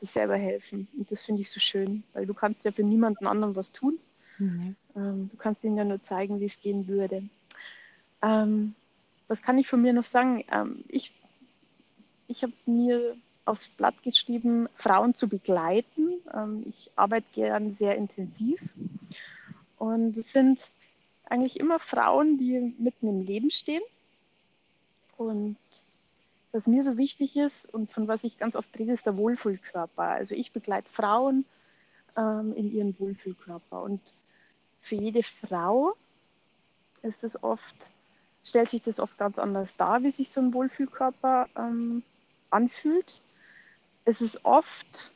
sich 0.00 0.10
selber 0.10 0.36
helfen. 0.36 0.88
Und 0.96 1.10
das 1.10 1.22
finde 1.22 1.42
ich 1.42 1.50
so 1.50 1.60
schön, 1.60 2.02
weil 2.12 2.26
du 2.26 2.34
kannst 2.34 2.64
ja 2.64 2.72
für 2.72 2.82
niemanden 2.82 3.26
anderen 3.26 3.54
was 3.54 3.72
tun. 3.72 3.98
Mhm. 4.38 4.76
Ähm, 4.96 5.30
du 5.30 5.36
kannst 5.36 5.62
ihnen 5.64 5.76
ja 5.76 5.84
nur 5.84 6.02
zeigen, 6.02 6.40
wie 6.40 6.46
es 6.46 6.60
gehen 6.60 6.88
würde. 6.88 7.22
Ähm, 8.22 8.74
was 9.28 9.42
kann 9.42 9.58
ich 9.58 9.68
von 9.68 9.80
mir 9.80 9.92
noch 9.92 10.06
sagen? 10.06 10.44
Ähm, 10.50 10.84
ich 10.88 11.12
ich 12.28 12.42
habe 12.42 12.52
mir 12.66 13.14
aufs 13.44 13.68
Blatt 13.76 14.02
geschrieben, 14.02 14.68
Frauen 14.76 15.14
zu 15.14 15.28
begleiten. 15.28 16.20
Ähm, 16.32 16.64
ich 16.66 16.90
arbeite 16.96 17.26
gern 17.34 17.74
sehr 17.74 17.96
intensiv. 17.96 18.60
Und 19.78 20.16
es 20.16 20.32
sind 20.32 20.58
eigentlich 21.26 21.58
immer 21.58 21.78
Frauen, 21.78 22.38
die 22.38 22.74
mitten 22.78 23.08
im 23.08 23.26
Leben 23.26 23.50
stehen. 23.50 23.82
Und 25.16 25.56
was 26.52 26.66
mir 26.66 26.84
so 26.84 26.96
wichtig 26.96 27.36
ist 27.36 27.72
und 27.72 27.90
von 27.90 28.08
was 28.08 28.24
ich 28.24 28.38
ganz 28.38 28.56
oft 28.56 28.78
rede, 28.78 28.92
ist 28.92 29.06
der 29.06 29.16
Wohlfühlkörper. 29.16 30.02
Also 30.02 30.34
ich 30.34 30.52
begleite 30.52 30.88
Frauen 30.90 31.44
ähm, 32.16 32.52
in 32.54 32.72
ihren 32.72 32.98
Wohlfühlkörper. 32.98 33.82
Und 33.82 34.00
für 34.82 34.96
jede 34.96 35.22
Frau 35.22 35.94
ist 37.02 37.24
es 37.24 37.42
oft, 37.42 37.74
stellt 38.44 38.70
sich 38.70 38.82
das 38.82 39.00
oft 39.00 39.16
ganz 39.18 39.38
anders 39.38 39.76
dar, 39.76 40.02
wie 40.02 40.10
sich 40.10 40.30
so 40.30 40.40
ein 40.40 40.52
Wohlfühlkörper 40.52 41.48
ähm, 41.56 42.02
anfühlt. 42.50 43.20
Es 44.04 44.20
ist 44.20 44.44
oft, 44.44 45.10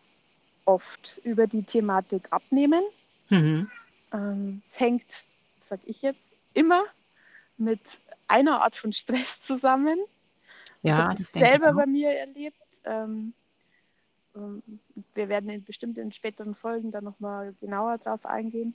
oft 0.65 1.21
über 1.25 1.47
die 1.47 1.65
Thematik 1.65 2.33
Abnehmen. 2.33 2.83
Mhm. 3.29 3.71
Ähm, 4.13 4.63
es 4.71 4.81
hängt, 4.81 5.05
sag 5.69 5.81
ich 5.87 6.03
jetzt, 6.03 6.21
immer 6.55 6.85
mit 7.59 7.81
einer 8.29 8.63
Art 8.63 8.77
von 8.77 8.93
Stress 8.93 9.41
zusammen. 9.41 9.99
Ja, 10.83 11.15
das 11.15 11.33
denke 11.33 11.51
ich 11.51 11.53
selber 11.53 11.71
auch. 11.71 11.77
bei 11.77 11.87
mir 11.87 12.11
erlebt. 12.11 12.57
Ähm, 12.85 13.33
ähm, 14.37 14.63
wir 15.15 15.29
werden 15.29 15.51
in, 15.51 15.65
bestimmt 15.65 15.99
in 15.99 16.13
späteren 16.13 16.55
Folgen 16.55 16.91
da 16.93 17.01
nochmal 17.01 17.55
genauer 17.61 17.99
drauf 17.99 18.25
eingehen. 18.27 18.75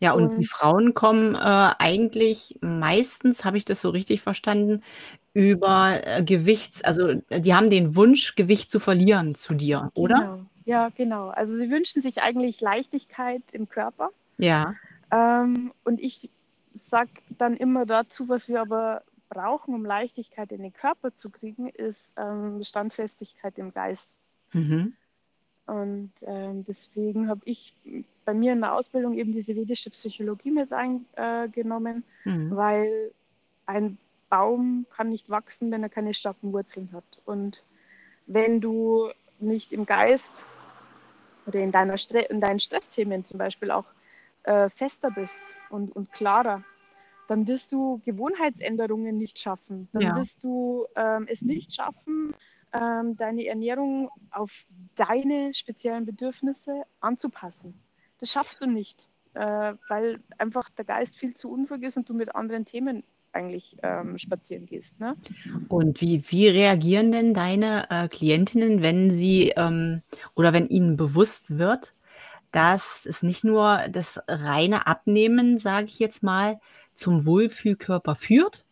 Ja, 0.00 0.12
und 0.12 0.36
die 0.36 0.46
Und 0.46 0.46
Frauen 0.46 0.94
kommen, 0.94 1.34
äh, 1.34 1.38
eigentlich 1.78 2.58
meistens, 2.60 3.44
habe 3.44 3.56
ich 3.58 3.64
das 3.64 3.80
so 3.80 3.90
richtig 3.90 4.20
verstanden, 4.22 4.82
über, 5.32 6.00
äh, 6.06 6.22
Gewichts 6.24 6.82
also, 6.82 7.08
äh, 7.28 7.40
die 7.40 7.54
haben 7.54 7.70
den 7.70 7.96
Wunsch, 7.96 8.34
Gewicht 8.34 8.70
zu 8.70 8.80
verlieren 8.80 9.34
zu 9.34 9.54
dir, 9.54 9.90
oder? 9.94 10.26
genau, 10.26 10.46
ja, 10.64 10.88
genau. 10.90 11.28
Also 11.28 11.56
sie 11.56 11.70
wünschen 11.70 12.02
sich 12.02 12.22
eigentlich 12.22 12.60
Leichtigkeit 12.60 13.42
im 13.52 13.68
Körper. 13.68 14.10
Ja. 14.38 14.74
Ähm, 15.14 15.72
und 15.84 16.00
ich 16.00 16.28
sage 16.90 17.10
dann 17.38 17.56
immer 17.56 17.86
dazu, 17.86 18.28
was 18.28 18.48
wir 18.48 18.60
aber 18.60 19.02
brauchen, 19.28 19.74
um 19.74 19.84
Leichtigkeit 19.84 20.50
in 20.52 20.62
den 20.62 20.72
Körper 20.72 21.14
zu 21.14 21.30
kriegen, 21.30 21.68
ist 21.68 22.12
ähm, 22.16 22.62
Standfestigkeit 22.64 23.56
im 23.58 23.72
Geist. 23.72 24.16
Mhm. 24.52 24.92
Und 25.66 26.12
ähm, 26.22 26.64
deswegen 26.66 27.28
habe 27.28 27.40
ich 27.44 27.72
bei 28.24 28.34
mir 28.34 28.52
in 28.52 28.60
der 28.60 28.74
Ausbildung 28.74 29.14
eben 29.14 29.32
diese 29.32 29.56
vedische 29.56 29.90
Psychologie 29.90 30.50
mit 30.50 30.72
eingenommen, 30.72 32.04
Mhm. 32.24 32.54
weil 32.54 33.12
ein 33.66 33.98
Baum 34.28 34.86
kann 34.94 35.10
nicht 35.10 35.30
wachsen, 35.30 35.70
wenn 35.70 35.82
er 35.82 35.88
keine 35.88 36.12
starken 36.12 36.52
Wurzeln 36.52 36.90
hat. 36.92 37.04
Und 37.24 37.62
wenn 38.26 38.60
du 38.60 39.08
nicht 39.38 39.72
im 39.72 39.86
Geist 39.86 40.44
oder 41.46 41.60
in, 41.60 41.72
deiner 41.72 41.98
Stre 41.98 42.20
in 42.20 42.40
deinen 42.40 42.60
Stressthemen 42.60 43.24
zum 43.24 43.38
Beispiel 43.38 43.70
auch 43.70 43.86
äh, 44.44 44.70
fester 44.70 45.10
bist 45.10 45.42
und, 45.70 45.94
und 45.96 46.10
klarer, 46.12 46.62
dann 47.28 47.46
wirst 47.46 47.72
du 47.72 48.00
Gewohnheitsänderungen 48.04 49.16
nicht 49.18 49.38
schaffen. 49.38 49.88
Dann 49.92 50.02
Ja. 50.04 50.14
wirst 50.14 50.44
du 50.44 50.86
ähm, 50.96 51.26
es 51.30 51.44
nicht 51.44 51.74
schaffen, 51.74 52.34
ähm, 52.72 53.16
deine 53.16 53.46
Ernährung 53.46 54.10
auf 54.30 54.52
deine 54.96 55.54
speziellen 55.54 56.06
Bedürfnisse 56.06 56.84
anzupassen. 57.00 57.74
Das 58.20 58.30
schaffst 58.30 58.60
du 58.60 58.66
nicht, 58.66 58.98
äh, 59.34 59.74
weil 59.88 60.20
einfach 60.38 60.70
der 60.70 60.84
Geist 60.84 61.16
viel 61.18 61.34
zu 61.34 61.50
unruhig 61.50 61.82
ist 61.82 61.96
und 61.96 62.08
du 62.08 62.14
mit 62.14 62.34
anderen 62.34 62.64
Themen 62.66 63.04
eigentlich 63.32 63.76
ähm, 63.82 64.18
spazieren 64.18 64.66
gehst. 64.66 65.00
Ne? 65.00 65.16
Und 65.68 66.00
wie 66.00 66.22
wie 66.30 66.48
reagieren 66.48 67.12
denn 67.12 67.34
deine, 67.34 67.90
äh, 67.90 68.08
Klientinnen, 68.08 68.82
wenn 68.82 69.10
sie, 69.10 69.52
ähm 69.56 70.02
oder 70.34 70.52
wenn 70.52 70.68
ihnen 70.68 70.96
bewusst 70.96 71.58
wird, 71.58 71.94
dass 72.54 73.06
es 73.06 73.22
nicht 73.22 73.44
nur 73.44 73.80
das 73.90 74.20
reine 74.28 74.86
Abnehmen, 74.86 75.58
sage 75.58 75.86
ich 75.86 75.98
jetzt 75.98 76.22
mal, 76.22 76.60
zum 76.94 77.26
Wohlfühlkörper 77.26 78.14
führt? 78.14 78.66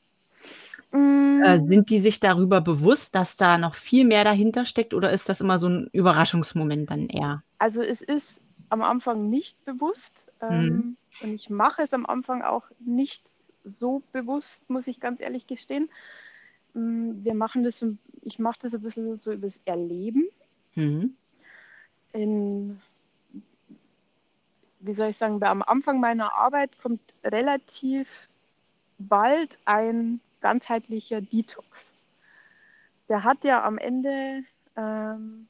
Äh, 1.44 1.58
Mm, 1.58 1.66
sind 1.66 1.90
die 1.90 1.98
sich 2.00 2.20
darüber 2.20 2.60
bewusst, 2.62 3.14
dass 3.14 3.36
da 3.36 3.58
noch 3.58 3.74
viel 3.74 4.04
mehr 4.06 4.24
dahinter 4.24 4.64
steckt 4.64 4.94
oder 4.94 5.10
ist 5.12 5.28
das 5.28 5.40
immer 5.40 5.58
so 5.58 5.66
'n 5.66 5.88
Überraschungsmoment 5.92 6.90
dann 6.90 7.08
eher? 7.08 7.42
Also 7.58 7.82
es 7.82 8.02
ist 8.02 8.40
am 8.68 8.82
Anfang 8.82 9.28
nicht 9.30 9.64
bewusst 9.64 10.32
ähm, 10.40 10.96
und 11.20 11.32
ich 11.34 11.50
mache 11.50 11.82
es 11.82 11.92
am 11.94 12.06
Anfang 12.06 12.42
auch 12.42 12.70
nicht 12.80 13.22
so 13.64 14.02
bewusst, 14.12 14.68
muss 14.70 14.86
ich 14.86 15.00
ganz 15.00 15.20
ehrlich 15.20 15.46
gestehen. 15.46 15.90
Mm, 16.74 17.24
Wir 17.24 17.34
machen 17.34 17.64
das, 17.64 17.84
ich 18.22 18.38
mache 18.38 18.60
das 18.62 18.74
ein 18.74 18.82
bisschen 18.82 19.18
so 19.18 19.32
übers 19.32 19.58
Erleben. 19.66 20.28
Mhm. 20.76 21.12
In, 22.12 22.78
wie 24.82 24.94
soll 24.94 25.10
ich 25.10 25.16
sagen, 25.16 25.42
am 25.42 25.62
Anfang 25.62 26.00
meiner 26.00 26.34
Arbeit 26.34 26.70
kommt 26.82 27.00
relativ 27.24 28.08
bald 28.98 29.58
ein 29.64 30.20
ganzheitlicher 30.40 31.20
Detox. 31.20 32.08
Der 33.08 33.24
hat 33.24 33.44
ja 33.44 33.64
am 33.64 33.78
Ende 33.78 34.44
ähm, 34.76 35.46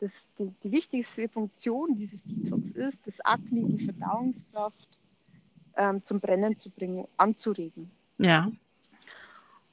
das, 0.00 0.20
die, 0.38 0.52
die 0.62 0.72
wichtigste 0.72 1.28
Funktion 1.28 1.96
dieses 1.96 2.24
Detox 2.24 2.70
ist, 2.70 3.06
das 3.06 3.20
Akne, 3.20 3.62
die 3.62 3.86
Verdauungskraft 3.86 4.86
ähm, 5.76 6.02
zum 6.04 6.20
Brennen 6.20 6.56
zu 6.58 6.70
bringen, 6.70 7.06
anzuregen. 7.16 7.90
Ja. 8.18 8.50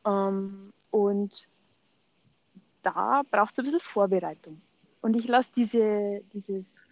Ähm, 0.05 0.71
und 0.91 1.47
da 2.81 3.23
braucht 3.29 3.53
es 3.53 3.59
ein 3.59 3.65
bisschen 3.65 3.79
Vorbereitung. 3.79 4.59
Und 5.01 5.15
ich 5.15 5.27
lasse 5.27 5.51
diese, 5.55 6.21
dieses, 6.33 6.85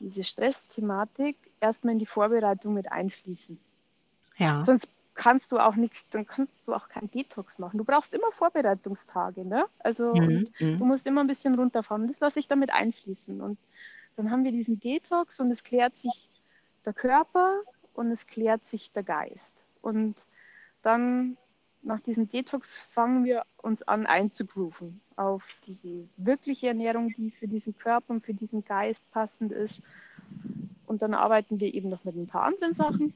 diese 0.00 0.24
Stressthematik 0.24 1.36
erstmal 1.60 1.94
in 1.94 1.98
die 2.00 2.06
Vorbereitung 2.06 2.74
mit 2.74 2.90
einfließen. 2.92 3.60
Ja. 4.38 4.64
Sonst 4.64 4.88
kannst 5.14 5.52
du 5.52 5.58
auch 5.58 5.76
nichts, 5.76 6.10
dann 6.10 6.26
kannst 6.26 6.66
du 6.66 6.74
auch 6.74 6.88
keinen 6.88 7.10
Detox 7.10 7.58
machen. 7.58 7.78
Du 7.78 7.84
brauchst 7.84 8.12
immer 8.14 8.30
Vorbereitungstage, 8.32 9.46
ne? 9.46 9.66
Also 9.80 10.04
Mhm. 10.12 10.20
und 10.22 10.52
du 10.78 10.84
Mhm. 10.84 10.86
musst 10.86 11.06
immer 11.06 11.22
ein 11.22 11.26
bisschen 11.26 11.54
runterfahren. 11.54 12.06
Das 12.08 12.20
lasse 12.20 12.38
ich 12.40 12.48
damit 12.48 12.70
einfließen. 12.72 13.40
Und 13.40 13.58
dann 14.16 14.30
haben 14.30 14.44
wir 14.44 14.52
diesen 14.52 14.80
Detox 14.80 15.40
und 15.40 15.50
es 15.50 15.64
klärt 15.64 15.94
sich 15.96 16.42
der 16.84 16.92
Körper 16.94 17.62
und 17.94 18.10
es 18.10 18.26
klärt 18.26 18.62
sich 18.64 18.92
der 18.92 19.04
Geist. 19.04 19.64
Und 19.80 20.16
dann 20.82 21.38
nach 21.82 22.00
diesem 22.00 22.30
Detox 22.30 22.78
fangen 22.78 23.24
wir 23.24 23.44
uns 23.62 23.82
an 23.82 24.06
einzugrooven 24.06 25.00
auf 25.16 25.44
die 25.66 26.08
wirkliche 26.16 26.68
Ernährung, 26.68 27.12
die 27.16 27.30
für 27.30 27.46
diesen 27.48 27.76
Körper 27.78 28.14
und 28.14 28.24
für 28.24 28.34
diesen 28.34 28.64
Geist 28.64 29.10
passend 29.12 29.52
ist. 29.52 29.82
Und 30.86 31.02
dann 31.02 31.14
arbeiten 31.14 31.60
wir 31.60 31.72
eben 31.74 31.90
noch 31.90 32.04
mit 32.04 32.16
ein 32.16 32.28
paar 32.28 32.44
anderen 32.44 32.74
Sachen. 32.74 33.14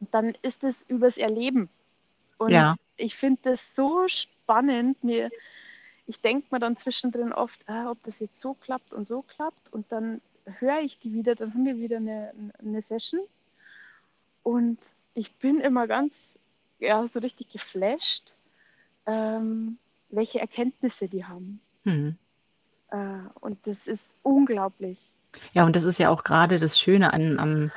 Und 0.00 0.14
dann 0.14 0.34
ist 0.42 0.64
es 0.64 0.82
übers 0.88 1.18
Erleben. 1.18 1.68
Und 2.38 2.50
Ja. 2.52 2.76
ich 2.96 3.16
finde 3.16 3.40
das 3.44 3.60
so 3.74 4.08
spannend. 4.08 5.02
Mir, 5.04 5.30
ich 6.06 6.20
denke 6.20 6.48
mir 6.50 6.60
dann 6.60 6.76
zwischendrin 6.76 7.32
oft, 7.32 7.68
ah, 7.68 7.90
ob 7.90 8.02
das 8.04 8.20
jetzt 8.20 8.40
so 8.40 8.54
klappt 8.54 8.92
und 8.92 9.06
so 9.08 9.22
klappt. 9.22 9.72
Und 9.72 9.90
dann 9.92 10.20
höre 10.58 10.80
ich 10.80 10.98
die 11.00 11.12
wieder, 11.14 11.34
dann 11.36 11.54
haben 11.54 11.66
wir 11.66 11.76
wieder 11.76 11.98
eine, 11.98 12.32
eine 12.60 12.82
Session. 12.82 13.20
Und 14.42 14.78
ich 15.14 15.32
bin 15.38 15.60
immer 15.60 15.86
ganz, 15.86 16.39
ja, 16.80 17.06
so 17.12 17.20
richtig 17.20 17.52
geflasht, 17.52 18.24
ähm, 19.06 19.78
welche 20.10 20.40
Erkenntnisse 20.40 21.08
die 21.08 21.24
haben. 21.24 21.60
Mhm. 21.84 22.16
Äh, 22.90 22.96
und 23.40 23.58
das 23.66 23.86
ist 23.86 24.18
unglaublich. 24.22 24.98
Ja, 25.52 25.64
und 25.64 25.76
das 25.76 25.84
ist 25.84 25.98
ja 25.98 26.10
auch 26.10 26.24
gerade 26.24 26.58
das 26.58 26.78
Schöne 26.78 27.12
an, 27.12 27.38
am, 27.38 27.70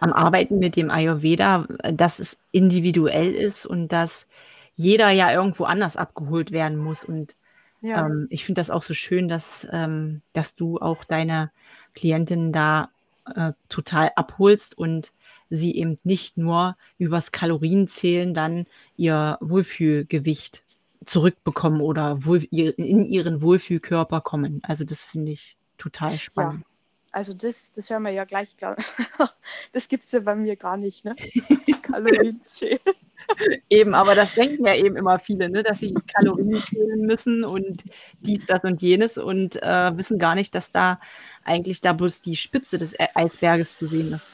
am 0.00 0.12
Arbeiten 0.12 0.58
mit 0.58 0.76
dem 0.76 0.90
Ayurveda, 0.90 1.66
dass 1.92 2.18
es 2.18 2.38
individuell 2.50 3.32
ist 3.34 3.66
und 3.66 3.88
dass 3.88 4.26
jeder 4.74 5.10
ja 5.10 5.32
irgendwo 5.32 5.64
anders 5.64 5.96
abgeholt 5.96 6.50
werden 6.50 6.78
muss. 6.78 7.04
Und 7.04 7.34
Ja, 7.80 8.06
ähm, 8.06 8.26
ich 8.30 8.44
finde 8.44 8.60
das 8.60 8.70
auch 8.70 8.82
so 8.82 8.94
schön, 8.94 9.28
dass, 9.28 9.66
ähm, 9.70 10.22
dass 10.32 10.56
du 10.56 10.78
auch 10.78 11.04
deine 11.04 11.50
Klientin 11.94 12.52
da 12.52 12.90
äh, 13.34 13.52
total 13.68 14.12
abholst 14.16 14.76
und 14.76 15.12
sie 15.50 15.76
eben 15.76 15.96
nicht 16.04 16.36
nur 16.36 16.76
übers 16.98 17.32
Kalorienzählen 17.32 18.34
dann 18.34 18.66
ihr 18.96 19.38
Wohlfühlgewicht 19.40 20.62
zurückbekommen 21.04 21.80
oder 21.80 22.24
wohl, 22.24 22.44
in 22.50 23.04
ihren 23.06 23.40
Wohlfühlkörper 23.40 24.20
kommen. 24.20 24.60
Also 24.64 24.84
das 24.84 25.00
finde 25.00 25.30
ich 25.32 25.56
total 25.78 26.12
ja. 26.12 26.18
spannend. 26.18 26.64
Also 27.12 27.32
das, 27.32 27.72
das 27.74 27.88
hören 27.88 28.02
wir 28.02 28.10
ja 28.10 28.24
gleich. 28.24 28.54
glaub- 28.56 28.76
Das 29.72 29.88
gibt 29.88 30.06
es 30.06 30.12
ja 30.12 30.20
bei 30.20 30.34
mir 30.34 30.56
gar 30.56 30.76
nicht, 30.76 31.04
ne? 31.04 31.16
Kalorienzählen. 31.82 32.80
Eben, 33.70 33.94
aber 33.94 34.14
das 34.14 34.32
denken 34.34 34.66
ja 34.66 34.74
eben 34.74 34.96
immer 34.96 35.18
viele, 35.18 35.50
ne, 35.50 35.62
dass 35.62 35.80
sie 35.80 35.92
Kalorien 35.92 36.62
zählen 36.70 37.00
müssen 37.02 37.44
und 37.44 37.84
dies, 38.20 38.46
das 38.46 38.64
und 38.64 38.80
jenes 38.80 39.18
und 39.18 39.62
äh, 39.62 39.96
wissen 39.98 40.18
gar 40.18 40.34
nicht, 40.34 40.54
dass 40.54 40.70
da 40.70 40.98
eigentlich 41.44 41.82
da 41.82 41.92
bloß 41.92 42.20
die 42.22 42.36
Spitze 42.36 42.78
des 42.78 42.94
E- 42.94 43.08
Eisberges 43.14 43.76
zu 43.76 43.86
sehen 43.86 44.12
ist. 44.14 44.30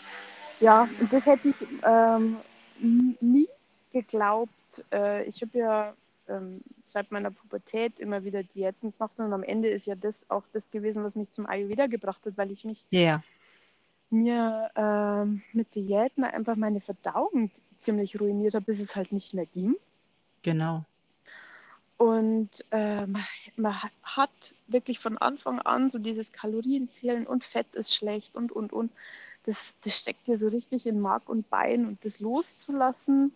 Ja, 0.64 0.88
und 1.00 1.12
das 1.12 1.26
hätte 1.26 1.50
ich 1.50 1.68
ähm, 1.84 2.38
nie 3.20 3.48
geglaubt. 3.92 4.52
Äh, 4.92 5.24
ich 5.28 5.42
habe 5.42 5.58
ja 5.58 5.94
ähm, 6.28 6.62
seit 6.84 7.12
meiner 7.12 7.30
Pubertät 7.30 7.98
immer 8.00 8.24
wieder 8.24 8.42
Diäten 8.44 8.92
gemacht 8.92 9.18
und 9.18 9.32
am 9.32 9.44
Ende 9.44 9.68
ist 9.70 9.86
ja 9.86 9.96
das 9.96 10.30
auch 10.30 10.44
das 10.52 10.70
gewesen, 10.70 11.04
was 11.04 11.16
mich 11.16 11.32
zum 11.34 11.46
Ayurveda 11.46 11.86
gebracht 11.88 12.26
hat, 12.26 12.38
weil 12.38 12.52
ich 12.52 12.64
mich 12.64 12.86
Ja, 12.90 13.22
mir 14.10 14.70
ähm, 14.76 15.42
mit 15.52 15.74
Diäten 15.74 16.24
einfach 16.24 16.56
meine 16.56 16.80
Verdauung 16.80 17.50
ziemlich 17.80 18.20
ruiniert 18.20 18.54
habe, 18.54 18.66
bis 18.66 18.80
es 18.80 18.96
halt 18.96 19.12
nicht 19.12 19.34
mehr 19.34 19.46
ging. 19.46 19.76
genau. 20.42 20.86
Und 21.98 22.50
ähm, 22.72 23.16
man 23.56 23.82
hat 24.02 24.54
wirklich 24.68 25.00
von 25.00 25.18
Anfang 25.18 25.60
an 25.60 25.90
so 25.90 25.98
dieses 25.98 26.32
Kalorienzählen 26.32 27.26
und 27.26 27.44
Fett 27.44 27.74
ist 27.74 27.94
schlecht 27.94 28.34
und, 28.34 28.52
und, 28.52 28.72
und. 28.72 28.92
Das, 29.44 29.76
das 29.84 29.98
steckt 29.98 30.26
dir 30.26 30.36
so 30.36 30.48
richtig 30.48 30.86
in 30.86 31.00
Mark 31.00 31.28
und 31.28 31.48
Bein 31.50 31.86
und 31.86 32.04
das 32.04 32.20
loszulassen 32.20 33.32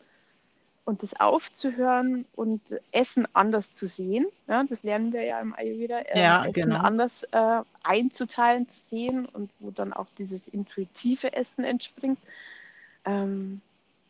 und 0.84 1.02
das 1.02 1.18
aufzuhören 1.20 2.26
und 2.34 2.62
Essen 2.92 3.26
anders 3.34 3.74
zu 3.76 3.86
sehen. 3.86 4.26
Ja, 4.46 4.64
das 4.64 4.82
lernen 4.82 5.12
wir 5.12 5.22
ja 5.24 5.40
im 5.40 5.54
Ayurveda, 5.54 6.00
ähm, 6.08 6.36
Ja, 6.36 6.42
Essen 6.42 6.76
genau. 6.76 6.76
anders 6.76 7.24
äh, 7.32 7.62
einzuteilen, 7.82 8.68
zu 8.68 8.78
sehen 8.78 9.26
und 9.26 9.50
wo 9.60 9.70
dann 9.70 9.92
auch 9.92 10.06
dieses 10.18 10.48
intuitive 10.48 11.32
Essen 11.34 11.64
entspringt. 11.64 12.18
Ähm, 13.04 13.60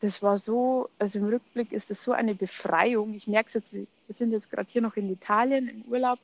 das 0.00 0.23
war 0.23 0.38
so, 0.38 0.88
also 0.99 1.19
im 1.19 1.26
Rückblick 1.28 1.73
ist 1.73 1.90
es 1.90 2.02
so 2.02 2.12
eine 2.12 2.35
Befreiung. 2.35 3.14
Ich 3.14 3.26
merke 3.26 3.49
es 3.49 3.55
jetzt, 3.55 3.73
wir 3.73 4.14
sind 4.14 4.31
jetzt 4.33 4.50
gerade 4.50 4.69
hier 4.71 4.83
noch 4.83 4.97
in 4.97 5.11
Italien 5.11 5.69
im 5.69 5.83
Urlaub, 5.83 6.19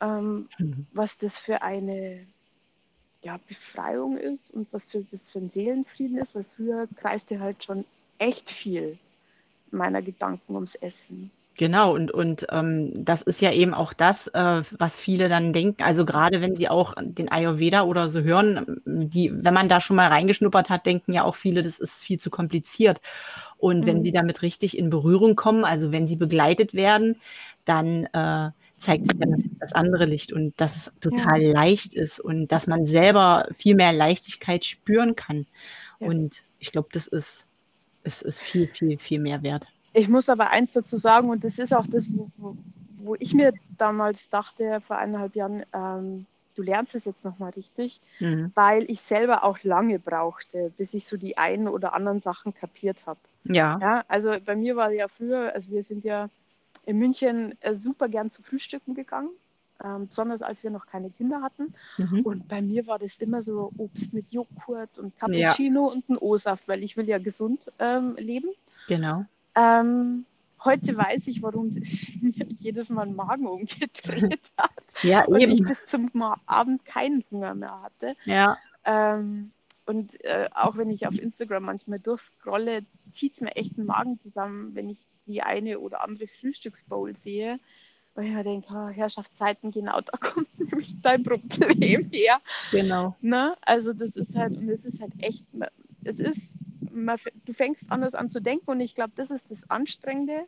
ähm, 0.00 0.48
Mhm. 0.58 0.86
was 0.92 1.18
das 1.18 1.38
für 1.38 1.62
eine 1.62 2.26
ja, 3.22 3.38
Befreiung 3.48 4.16
ist 4.16 4.50
und 4.52 4.72
was 4.72 4.84
für 4.86 5.02
das 5.04 5.30
für 5.30 5.38
ein 5.40 5.50
Seelenfrieden 5.50 6.18
ist, 6.18 6.34
weil 6.34 6.44
früher 6.44 6.88
kreiste 6.96 7.40
halt 7.40 7.64
schon 7.64 7.84
echt 8.18 8.50
viel 8.50 8.98
meiner 9.70 10.02
Gedanken 10.02 10.54
ums 10.56 10.76
Essen. 10.76 11.30
Genau, 11.56 11.92
und, 11.92 12.12
und 12.12 12.46
ähm, 12.52 13.04
das 13.04 13.22
ist 13.22 13.40
ja 13.40 13.50
eben 13.50 13.74
auch 13.74 13.92
das, 13.92 14.28
äh, 14.28 14.62
was 14.78 15.00
viele 15.00 15.28
dann 15.28 15.52
denken. 15.52 15.82
Also 15.82 16.04
gerade 16.04 16.40
wenn 16.40 16.54
sie 16.54 16.68
auch 16.68 16.94
den 17.00 17.32
Ayurveda 17.32 17.82
oder 17.82 18.08
so 18.10 18.20
hören, 18.20 18.80
die, 18.86 19.32
wenn 19.34 19.54
man 19.54 19.68
da 19.68 19.80
schon 19.80 19.96
mal 19.96 20.06
reingeschnuppert 20.06 20.70
hat, 20.70 20.86
denken 20.86 21.12
ja 21.14 21.24
auch 21.24 21.34
viele, 21.34 21.62
das 21.62 21.80
ist 21.80 21.94
viel 22.04 22.20
zu 22.20 22.30
kompliziert. 22.30 23.00
Und 23.56 23.86
wenn 23.86 24.02
Mhm. 24.02 24.04
sie 24.04 24.12
damit 24.12 24.42
richtig 24.42 24.78
in 24.78 24.88
Berührung 24.90 25.34
kommen, 25.34 25.64
also 25.64 25.90
wenn 25.90 26.06
sie 26.06 26.14
begleitet 26.16 26.74
werden, 26.74 27.16
dann 27.64 28.04
äh, 28.12 28.50
zeigt 28.78 29.08
sich 29.08 29.18
dann 29.18 29.42
das, 29.60 29.72
andere 29.72 30.04
Licht 30.04 30.32
und 30.32 30.58
dass 30.60 30.76
es 30.76 30.92
total 31.00 31.42
leicht 31.42 31.94
ist 31.94 32.20
und 32.20 32.46
dass 32.52 32.66
man 32.66 32.86
selber 32.86 33.48
viel 33.54 33.74
mehr 33.74 33.92
Leichtigkeit 33.92 34.64
spüren 34.64 35.16
kann. 35.16 35.46
Ja. 36.00 36.08
Und 36.08 36.42
ich 36.58 36.72
glaube, 36.72 36.88
das 36.92 37.06
ist, 37.06 37.46
ist, 38.04 38.22
ist 38.22 38.40
viel, 38.40 38.68
viel, 38.68 38.98
viel 38.98 39.20
mehr 39.20 39.42
wert. 39.42 39.66
Ich 39.92 40.08
muss 40.08 40.28
aber 40.28 40.50
eins 40.50 40.72
dazu 40.72 40.98
sagen, 40.98 41.28
und 41.28 41.44
das 41.44 41.58
ist 41.58 41.74
auch 41.74 41.86
das, 41.86 42.06
wo, 42.10 42.28
wo, 42.36 42.56
wo 42.98 43.16
ich 43.18 43.34
mir 43.34 43.52
damals 43.78 44.30
dachte, 44.30 44.80
vor 44.86 44.96
eineinhalb 44.98 45.34
Jahren, 45.34 45.64
ähm, 45.74 46.26
du 46.56 46.62
lernst 46.62 46.94
es 46.94 47.04
jetzt 47.04 47.24
nochmal 47.24 47.50
richtig, 47.50 48.00
Mhm. 48.20 48.50
weil 48.54 48.90
ich 48.90 49.00
selber 49.00 49.44
auch 49.44 49.58
lange 49.62 49.98
brauchte, 49.98 50.72
bis 50.76 50.92
ich 50.94 51.06
so 51.06 51.16
die 51.16 51.38
einen 51.38 51.68
oder 51.68 51.94
anderen 51.94 52.20
Sachen 52.20 52.52
kapiert 52.54 52.98
habe. 53.06 53.20
Ja. 53.44 53.78
Ja, 53.80 54.04
also 54.08 54.36
bei 54.44 54.56
mir 54.56 54.76
war 54.76 54.90
ja 54.90 55.08
früher, 55.08 55.52
also 55.54 55.70
wir 55.70 55.82
sind 55.82 56.04
ja 56.04 56.28
in 56.88 56.98
München 56.98 57.54
äh, 57.60 57.74
super 57.74 58.08
gern 58.08 58.30
zu 58.30 58.42
Frühstücken 58.42 58.94
gegangen, 58.94 59.28
ähm, 59.84 60.08
besonders 60.08 60.40
als 60.40 60.62
wir 60.62 60.70
noch 60.70 60.86
keine 60.86 61.10
Kinder 61.10 61.42
hatten. 61.42 61.74
Mhm. 61.98 62.22
Und 62.22 62.48
bei 62.48 62.62
mir 62.62 62.86
war 62.86 62.98
das 62.98 63.18
immer 63.18 63.42
so 63.42 63.70
Obst 63.76 64.14
mit 64.14 64.32
Joghurt 64.32 64.96
und 64.96 65.16
Cappuccino 65.18 65.86
und 65.86 66.08
ein 66.08 66.16
O-Saft, 66.16 66.66
weil 66.66 66.82
ich 66.82 66.96
will 66.96 67.06
ja 67.06 67.18
gesund 67.18 67.60
ähm, 67.78 68.16
leben. 68.18 68.48
Genau. 68.88 69.26
Ähm, 69.54 70.24
heute 70.64 70.96
weiß 70.96 71.28
ich, 71.28 71.42
warum 71.42 71.76
jedes 72.58 72.88
Mal 72.88 73.04
den 73.04 73.16
Magen 73.16 73.46
umgedreht 73.46 74.40
hat 74.56 74.70
Ja, 75.02 75.26
und 75.26 75.40
ich 75.40 75.62
bis 75.62 75.84
zum 75.86 76.10
Abend 76.46 76.86
keinen 76.86 77.22
Hunger 77.30 77.54
mehr 77.54 77.82
hatte. 77.82 78.14
Ja, 78.24 78.56
Ähm, 78.86 79.50
und 79.84 80.22
äh, 80.24 80.48
auch 80.54 80.78
wenn 80.78 80.90
ich 80.90 81.06
auf 81.06 81.18
Instagram 81.18 81.64
manchmal 81.64 81.98
durchscrolle, 81.98 82.82
zieht 83.14 83.34
es 83.34 83.40
mir 83.42 83.54
echt 83.56 83.76
den 83.76 83.84
Magen 83.84 84.18
zusammen, 84.22 84.74
wenn 84.74 84.88
ich 84.88 84.98
die 85.32 85.42
eine 85.42 85.78
oder 85.80 86.02
andere 86.04 86.28
Frühstücksbowl 86.28 87.16
sehe. 87.16 87.60
Weil 88.14 88.26
ich 88.26 88.32
mir 88.32 88.44
denke, 88.44 88.68
oh, 88.72 88.88
Herrschaftszeiten, 88.88 89.70
genau 89.70 90.00
da 90.00 90.16
kommt 90.18 90.48
nämlich 90.58 91.00
dein 91.02 91.22
Problem 91.22 92.10
her. 92.10 92.40
genau. 92.70 93.16
Ne? 93.20 93.56
Also 93.62 93.92
das 93.92 94.16
ist 94.16 94.34
halt, 94.34 94.56
und 94.56 94.68
es 94.68 94.84
ist 94.84 95.00
halt 95.00 95.12
echt, 95.20 95.44
es 96.04 96.20
ist, 96.20 96.56
man, 96.90 97.18
du 97.46 97.52
fängst 97.52 97.90
anders 97.90 98.14
an 98.14 98.30
zu 98.30 98.40
denken 98.40 98.70
und 98.70 98.80
ich 98.80 98.94
glaube, 98.94 99.12
das 99.16 99.30
ist 99.30 99.50
das 99.50 99.70
Anstrengende, 99.70 100.46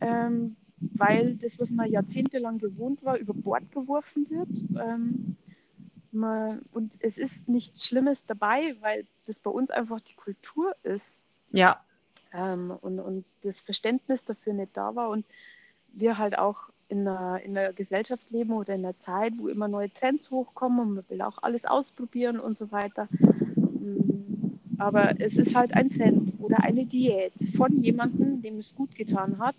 ähm, 0.00 0.56
weil 0.96 1.36
das, 1.36 1.58
was 1.58 1.70
man 1.70 1.90
jahrzehntelang 1.90 2.58
gewohnt 2.58 3.04
war, 3.04 3.16
über 3.16 3.34
Bord 3.34 3.70
geworfen 3.72 4.28
wird. 4.30 4.48
Ähm, 4.78 5.36
man, 6.12 6.60
und 6.72 6.92
es 7.00 7.18
ist 7.18 7.48
nichts 7.48 7.86
Schlimmes 7.86 8.26
dabei, 8.26 8.76
weil 8.80 9.06
das 9.26 9.40
bei 9.40 9.50
uns 9.50 9.70
einfach 9.70 10.00
die 10.00 10.14
Kultur 10.14 10.74
ist 10.82 11.22
Ja, 11.50 11.85
ähm, 12.36 12.72
und, 12.82 13.00
und 13.00 13.26
das 13.44 13.60
Verständnis 13.60 14.26
dafür 14.26 14.54
nicht 14.54 14.76
da 14.76 14.96
war 14.96 15.10
und 15.10 15.26
wir 15.88 16.18
halt 16.18 16.38
auch 16.38 16.70
in 16.88 17.08
einer, 17.08 17.40
in 17.42 17.58
einer 17.58 17.74
Gesellschaft 17.74 18.30
leben 18.30 18.52
oder 18.54 18.74
in 18.74 18.84
einer 18.84 18.98
Zeit, 18.98 19.34
wo 19.38 19.48
immer 19.48 19.68
neue 19.68 19.92
Trends 19.92 20.30
hochkommen 20.30 20.80
und 20.80 20.94
man 20.96 21.10
will 21.10 21.22
auch 21.22 21.38
alles 21.42 21.66
ausprobieren 21.66 22.40
und 22.40 22.58
so 22.58 22.72
weiter. 22.72 23.10
Mm, 23.80 24.34
Aber 24.78 25.20
es 25.20 25.38
ist 25.38 25.54
halt 25.54 25.74
ein 25.74 25.90
Trend 25.90 26.32
oder 26.38 26.62
eine 26.64 26.86
Diät 26.86 27.34
von 27.56 27.80
jemandem, 27.80 28.42
dem 28.42 28.58
es 28.60 28.74
gut 28.74 28.94
getan 28.96 29.38
hat, 29.38 29.56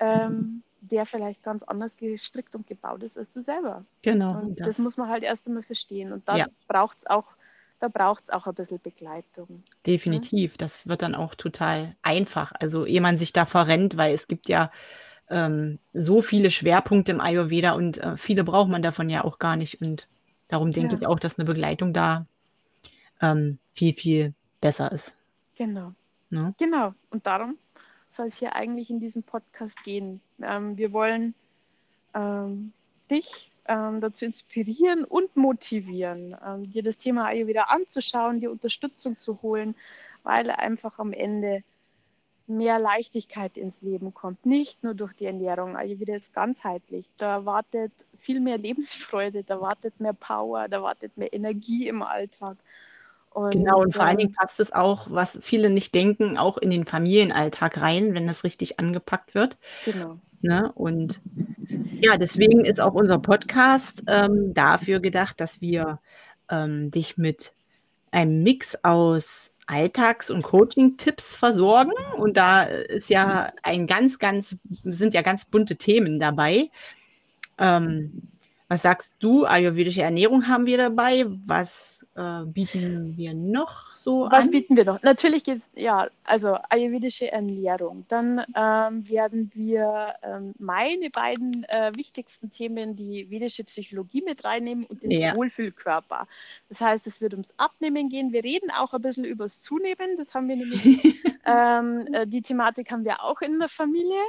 ähm, 0.00 0.64
der 0.80 1.06
vielleicht 1.06 1.42
ganz 1.42 1.62
anders 1.64 1.96
gestrickt 1.98 2.54
und 2.56 2.66
gebaut 2.66 3.02
ist 3.04 3.18
als 3.18 3.32
du 3.32 3.42
selber. 3.42 3.86
genau. 4.02 4.40
Und 4.40 4.60
das, 4.64 4.78
Das, 4.78 4.78
muss 4.78 4.96
man 4.96 5.08
halt 5.08 5.24
erst 5.24 5.46
einmal 5.48 5.62
verstehen. 5.64 6.12
Und 6.12 6.28
da 6.28 6.38
Ja. 6.38 6.48
braucht 6.68 6.98
es 7.00 7.06
auch, 7.08 7.36
da 7.80 7.88
braucht's 7.88 8.30
auch 8.30 8.46
ein 8.46 8.54
bisschen 8.54 8.80
Begleitung. 8.82 9.62
definitiv. 9.86 10.56
Das 10.56 10.86
wird 10.86 11.02
dann 11.02 11.14
auch 11.14 11.34
total 11.34 11.96
einfach. 12.02 12.52
Also, 12.58 12.86
ehe 12.86 13.00
man 13.00 13.18
sich 13.18 13.32
da 13.32 13.46
verrennt, 13.46 13.96
weil 13.96 14.14
es 14.14 14.28
gibt 14.28 14.48
ja 14.48 14.70
ähm, 15.28 15.78
so 15.92 16.22
viele 16.22 16.50
Schwerpunkte 16.50 17.12
im 17.12 17.20
Ayurveda 17.20 17.72
und 17.72 17.98
äh, 17.98 18.16
viele 18.16 18.44
braucht 18.44 18.68
man 18.70 18.82
davon 18.82 19.10
ja 19.10 19.24
auch 19.24 19.38
gar 19.38 19.56
nicht. 19.56 19.80
Und 19.82 20.06
darum 20.48 20.72
denke 20.72 20.94
Ja. 20.94 21.00
ich 21.02 21.06
auch, 21.06 21.18
dass 21.18 21.38
eine 21.38 21.44
Begleitung 21.46 21.92
da 21.92 22.26
ähm, 23.20 23.58
viel, 23.72 23.92
viel 23.94 24.34
besser 24.60 24.92
ist. 24.92 25.14
Genau. 25.56 25.92
Ne? 26.30 26.52
Genau, 26.58 26.92
und 27.10 27.26
darum 27.26 27.56
soll 28.10 28.26
es 28.26 28.38
hier 28.38 28.54
eigentlich 28.54 28.90
in 28.90 29.00
diesem 29.00 29.22
Podcast 29.22 29.82
gehen. 29.84 30.20
Ähm, 30.42 30.76
wir 30.76 30.92
wollen 30.92 31.34
ähm, 32.14 32.72
dich 33.10 33.50
ähm, 33.68 34.00
dazu 34.00 34.24
inspirieren 34.24 35.04
und 35.04 35.36
motivieren, 35.36 36.36
ähm, 36.46 36.72
dir 36.72 36.82
das 36.82 36.98
Thema 36.98 37.26
Ayurveda 37.26 37.64
anzuschauen, 37.64 38.40
dir 38.40 38.50
Unterstützung 38.50 39.16
zu 39.18 39.42
holen, 39.42 39.74
weil 40.22 40.50
einfach 40.50 40.98
am 40.98 41.12
Ende 41.12 41.62
mehr 42.46 42.78
Leichtigkeit 42.78 43.56
ins 43.56 43.80
Leben 43.82 44.14
kommt. 44.14 44.46
Nicht 44.46 44.84
nur 44.84 44.94
durch 44.94 45.12
die 45.14 45.26
Ernährung, 45.26 45.76
Ayurveda 45.76 46.14
ist 46.14 46.34
ganzheitlich. 46.34 47.04
Da 47.18 47.44
wartet 47.44 47.92
viel 48.20 48.40
mehr 48.40 48.58
Lebensfreude, 48.66 49.42
da 49.42 49.60
wartet 49.60 50.00
mehr 50.00 50.14
Power, 50.14 50.68
da 50.68 50.82
wartet 50.82 51.16
mehr 51.16 51.32
Energie 51.32 51.88
im 51.88 52.02
Alltag. 52.02 52.56
Und, 53.30 53.50
genau, 53.50 53.82
und 53.82 53.94
vor 53.94 54.04
allen 54.04 54.16
Dingen 54.16 54.32
passt 54.32 54.60
es 54.60 54.72
auch, 54.72 55.08
was 55.10 55.38
viele 55.42 55.68
nicht 55.68 55.94
denken, 55.94 56.38
auch 56.38 56.56
in 56.56 56.70
den 56.70 56.86
Familienalltag 56.86 57.78
rein, 57.82 58.14
wenn 58.14 58.26
das 58.26 58.44
richtig 58.44 58.80
angepackt 58.80 59.34
wird. 59.34 59.58
Genau. 59.84 60.18
Ne? 60.40 60.72
Und 60.74 61.20
ja, 62.00 62.16
deswegen 62.16 62.64
ist 62.64 62.80
auch 62.80 62.94
unser 62.94 63.18
Podcast 63.18 64.02
ähm, 64.06 64.54
dafür 64.54 65.00
gedacht, 65.00 65.40
dass 65.40 65.60
wir 65.60 66.00
ähm, 66.50 66.90
dich 66.90 67.16
mit 67.16 67.52
einem 68.10 68.42
Mix 68.42 68.76
aus 68.82 69.50
Alltags- 69.66 70.30
und 70.30 70.42
Coaching-Tipps 70.42 71.34
versorgen. 71.34 71.92
Und 72.16 72.36
da 72.36 72.62
ist 72.62 73.10
ja 73.10 73.50
ein 73.62 73.86
ganz, 73.86 74.18
ganz, 74.18 74.56
sind 74.84 75.14
ja 75.14 75.22
ganz 75.22 75.44
bunte 75.44 75.76
Themen 75.76 76.20
dabei. 76.20 76.70
Ähm, 77.58 78.22
was 78.68 78.82
sagst 78.82 79.14
du? 79.18 79.44
Ayurvedische 79.44 80.02
Ernährung 80.02 80.48
haben 80.48 80.66
wir 80.66 80.76
dabei. 80.76 81.24
Was 81.46 81.95
äh, 82.16 82.44
bieten 82.46 83.16
wir 83.16 83.34
noch 83.34 83.94
so 83.94 84.22
Was 84.30 84.44
an? 84.44 84.50
bieten 84.50 84.76
wir 84.76 84.84
noch? 84.84 85.02
Natürlich 85.02 85.46
ist, 85.48 85.62
ja, 85.74 86.08
also 86.24 86.56
ayurvedische 86.70 87.30
Ernährung. 87.30 88.06
Dann 88.08 88.38
ähm, 88.54 89.08
werden 89.08 89.50
wir 89.54 90.14
ähm, 90.22 90.54
meine 90.58 91.10
beiden 91.10 91.64
äh, 91.64 91.92
wichtigsten 91.94 92.50
Themen, 92.50 92.96
die 92.96 93.30
vedische 93.30 93.64
Psychologie 93.64 94.22
mit 94.22 94.44
reinnehmen 94.44 94.86
und 94.86 95.02
den 95.02 95.10
ja. 95.10 95.36
Wohlfühlkörper. 95.36 96.26
Das 96.70 96.80
heißt, 96.80 97.06
es 97.06 97.20
wird 97.20 97.34
ums 97.34 97.52
Abnehmen 97.58 98.08
gehen. 98.08 98.32
Wir 98.32 98.44
reden 98.44 98.70
auch 98.70 98.94
ein 98.94 99.02
bisschen 99.02 99.24
über 99.24 99.44
das 99.44 99.60
Zunehmen. 99.60 100.16
Das 100.16 100.34
haben 100.34 100.48
wir 100.48 100.56
nämlich, 100.56 101.22
ähm, 101.44 102.08
äh, 102.14 102.26
die 102.26 102.42
Thematik 102.42 102.90
haben 102.90 103.04
wir 103.04 103.22
auch 103.22 103.42
in 103.42 103.58
der 103.58 103.68
Familie. 103.68 104.22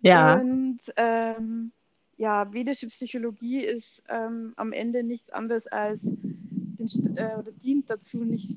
Ja. 0.00 0.36
Und 0.36 0.80
ähm, 0.96 1.72
ja, 2.16 2.50
vedische 2.50 2.86
Psychologie 2.88 3.60
ist 3.60 4.02
ähm, 4.08 4.54
am 4.56 4.72
Ende 4.72 5.02
nichts 5.02 5.28
anderes 5.30 5.66
als 5.66 6.10
den, 6.78 7.16
äh, 7.16 7.36
oder 7.38 7.52
dient 7.62 7.88
dazu, 7.88 8.24
nicht 8.24 8.48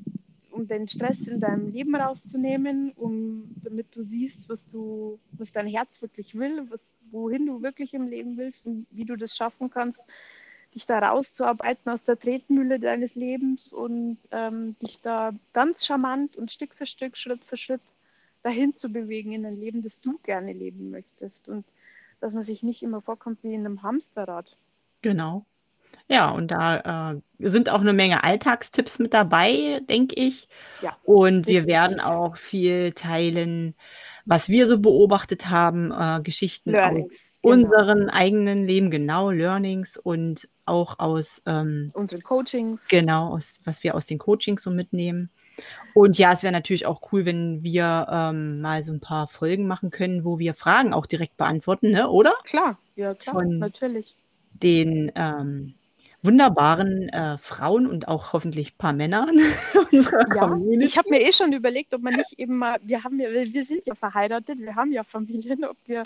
um 0.52 0.68
den 0.68 0.88
Stress 0.88 1.28
in 1.28 1.40
deinem 1.40 1.72
Leben 1.72 1.96
rauszunehmen, 1.96 2.92
um 2.96 3.44
damit 3.64 3.88
du 3.96 4.04
siehst, 4.04 4.50
was 4.50 4.70
du, 4.72 5.20
was 5.38 5.52
dein 5.52 5.68
Herz 5.68 5.90
wirklich 6.02 6.36
will, 6.36 6.66
was, 6.70 6.82
wohin 7.12 7.46
du 7.46 7.62
wirklich 7.62 7.94
im 7.94 8.08
Leben 8.08 8.38
willst 8.38 8.66
und 8.66 8.88
wie 8.92 9.06
du 9.06 9.16
das 9.16 9.36
schaffen 9.36 9.70
kannst, 9.70 10.04
dich 10.76 10.86
da 10.86 11.00
rauszuarbeiten 11.00 11.92
aus 11.92 12.06
der 12.06 12.20
Tretmühle 12.20 12.80
deines 12.80 13.16
Lebens 13.16 13.74
und 13.74 14.18
ähm, 14.32 14.76
dich 14.82 15.00
da 15.02 15.32
ganz 15.54 15.86
charmant 15.86 16.36
und 16.36 16.52
Stück 16.52 16.74
für 16.74 16.86
Stück, 16.86 17.18
Schritt 17.18 17.42
für 17.44 17.58
Schritt 17.58 17.82
dahin 18.44 18.76
zu 18.76 18.92
bewegen 18.92 19.34
in 19.34 19.46
ein 19.46 19.60
Leben, 19.60 19.84
das 19.84 20.02
du 20.02 20.18
gerne 20.24 20.54
leben 20.54 20.92
möchtest. 20.92 21.48
Und 21.48 21.66
dass 22.22 22.34
man 22.34 22.44
sich 22.44 22.64
nicht 22.64 22.84
immer 22.84 23.02
vorkommt 23.02 23.44
wie 23.44 23.54
in 23.54 23.66
einem 23.66 23.84
Hamsterrad. 23.84 24.56
Genau. 25.02 25.46
Ja, 26.10 26.32
und 26.32 26.50
da 26.50 27.12
äh, 27.14 27.22
sind 27.38 27.70
auch 27.70 27.82
eine 27.82 27.94
Menge 27.94 28.24
Alltagstipps 28.24 28.98
mit 28.98 29.14
dabei, 29.14 29.80
denke 29.88 30.16
ich. 30.16 30.50
Ja, 30.82 30.98
und 31.04 31.46
wir 31.46 31.68
werden 31.68 32.00
auch 32.00 32.36
viel 32.36 32.94
teilen, 32.94 33.76
was 34.26 34.50
wir 34.50 34.66
so 34.66 34.80
beobachtet 34.80 35.50
haben, 35.50 35.92
äh, 35.92 36.22
Geschichten 36.24 36.72
Learnings, 36.72 37.12
aus 37.12 37.42
genau. 37.44 37.54
unseren 37.54 38.10
eigenen 38.10 38.66
Leben, 38.66 38.90
genau, 38.90 39.30
Learnings 39.30 39.98
und 39.98 40.48
auch 40.66 40.98
aus 40.98 41.44
ähm, 41.46 41.92
unseren 41.94 42.24
Coachings. 42.24 42.88
Genau, 42.88 43.36
aus, 43.36 43.62
was 43.66 43.84
wir 43.84 43.94
aus 43.94 44.08
den 44.08 44.18
Coachings 44.18 44.64
so 44.64 44.72
mitnehmen. 44.72 45.30
Und 45.94 46.18
ja, 46.18 46.34
es 46.34 46.42
wäre 46.42 46.54
natürlich 46.54 46.88
auch 46.88 47.12
cool, 47.12 47.26
wenn 47.26 47.62
wir 47.62 48.08
ähm, 48.12 48.62
mal 48.62 48.84
so 48.84 48.94
ein 48.94 49.00
paar 49.00 49.28
Folgen 49.28 49.68
machen 49.68 49.92
können, 49.92 50.26
wo 50.26 50.40
wir 50.40 50.56
Fragen 50.56 50.92
auch 50.92 51.06
direkt 51.06 51.38
beantworten, 51.38 51.92
ne? 51.92 52.10
oder? 52.10 52.34
Klar, 52.46 52.80
ja, 52.96 53.14
klar, 53.14 53.36
Von 53.36 53.60
natürlich. 53.60 54.16
Den 54.62 55.12
ähm, 55.16 55.76
wunderbaren 56.22 57.10
äh, 57.10 57.38
Frauen 57.38 57.88
und 57.88 58.08
auch 58.08 58.34
hoffentlich 58.34 58.74
ein 58.74 58.78
paar 58.78 58.94
unserer 59.92 60.36
ja, 60.36 60.48
Community. 60.48 60.86
Ich 60.86 60.98
habe 60.98 61.10
mir 61.10 61.22
eh 61.22 61.32
schon 61.32 61.54
überlegt, 61.54 61.94
ob 61.94 62.02
man 62.02 62.16
nicht 62.16 62.38
eben 62.38 62.58
mal, 62.58 62.78
wir 62.84 63.04
haben 63.04 63.20
ja, 63.20 63.30
wir 63.32 63.66
sind 63.66 63.86
ja 63.86 63.96
verheiratet, 63.96 64.60
wir 64.60 64.76
haben 64.76 64.92
ja 64.92 65.04
Familien, 65.04 65.66
ob 65.66 65.78
wir 65.86 66.04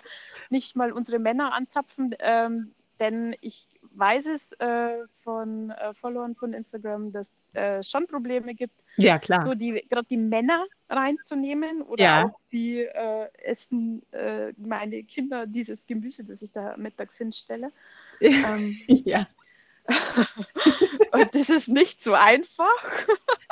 nicht 0.49 0.75
mal 0.75 0.91
unsere 0.91 1.19
Männer 1.19 1.53
anzapfen, 1.53 2.15
ähm, 2.19 2.71
denn 2.99 3.35
ich 3.41 3.65
weiß 3.95 4.25
es 4.27 4.51
äh, 4.53 5.05
von 5.23 5.71
äh, 5.71 5.93
Followern 5.93 6.35
von 6.35 6.53
Instagram, 6.53 7.11
dass 7.11 7.31
es 7.31 7.55
äh, 7.55 7.83
schon 7.83 8.07
Probleme 8.07 8.53
gibt, 8.53 8.73
ja, 8.97 9.19
klar. 9.19 9.45
so 9.45 9.53
die, 9.53 9.83
gerade 9.89 10.07
die 10.09 10.17
Männer 10.17 10.65
reinzunehmen 10.89 11.81
oder 11.81 12.03
ja. 12.03 12.25
auch 12.25 12.39
die 12.51 12.79
äh, 12.81 13.27
essen 13.43 14.01
äh, 14.13 14.53
meine 14.57 15.03
Kinder 15.03 15.45
dieses 15.45 15.85
Gemüse, 15.85 16.23
das 16.23 16.41
ich 16.41 16.51
da 16.51 16.75
mittags 16.77 17.17
hinstelle. 17.17 17.71
Ähm, 18.21 18.73
ja. 18.87 19.27
Und 21.11 21.35
das 21.35 21.49
ist 21.49 21.67
nicht 21.67 22.03
so 22.03 22.13
einfach. 22.13 22.83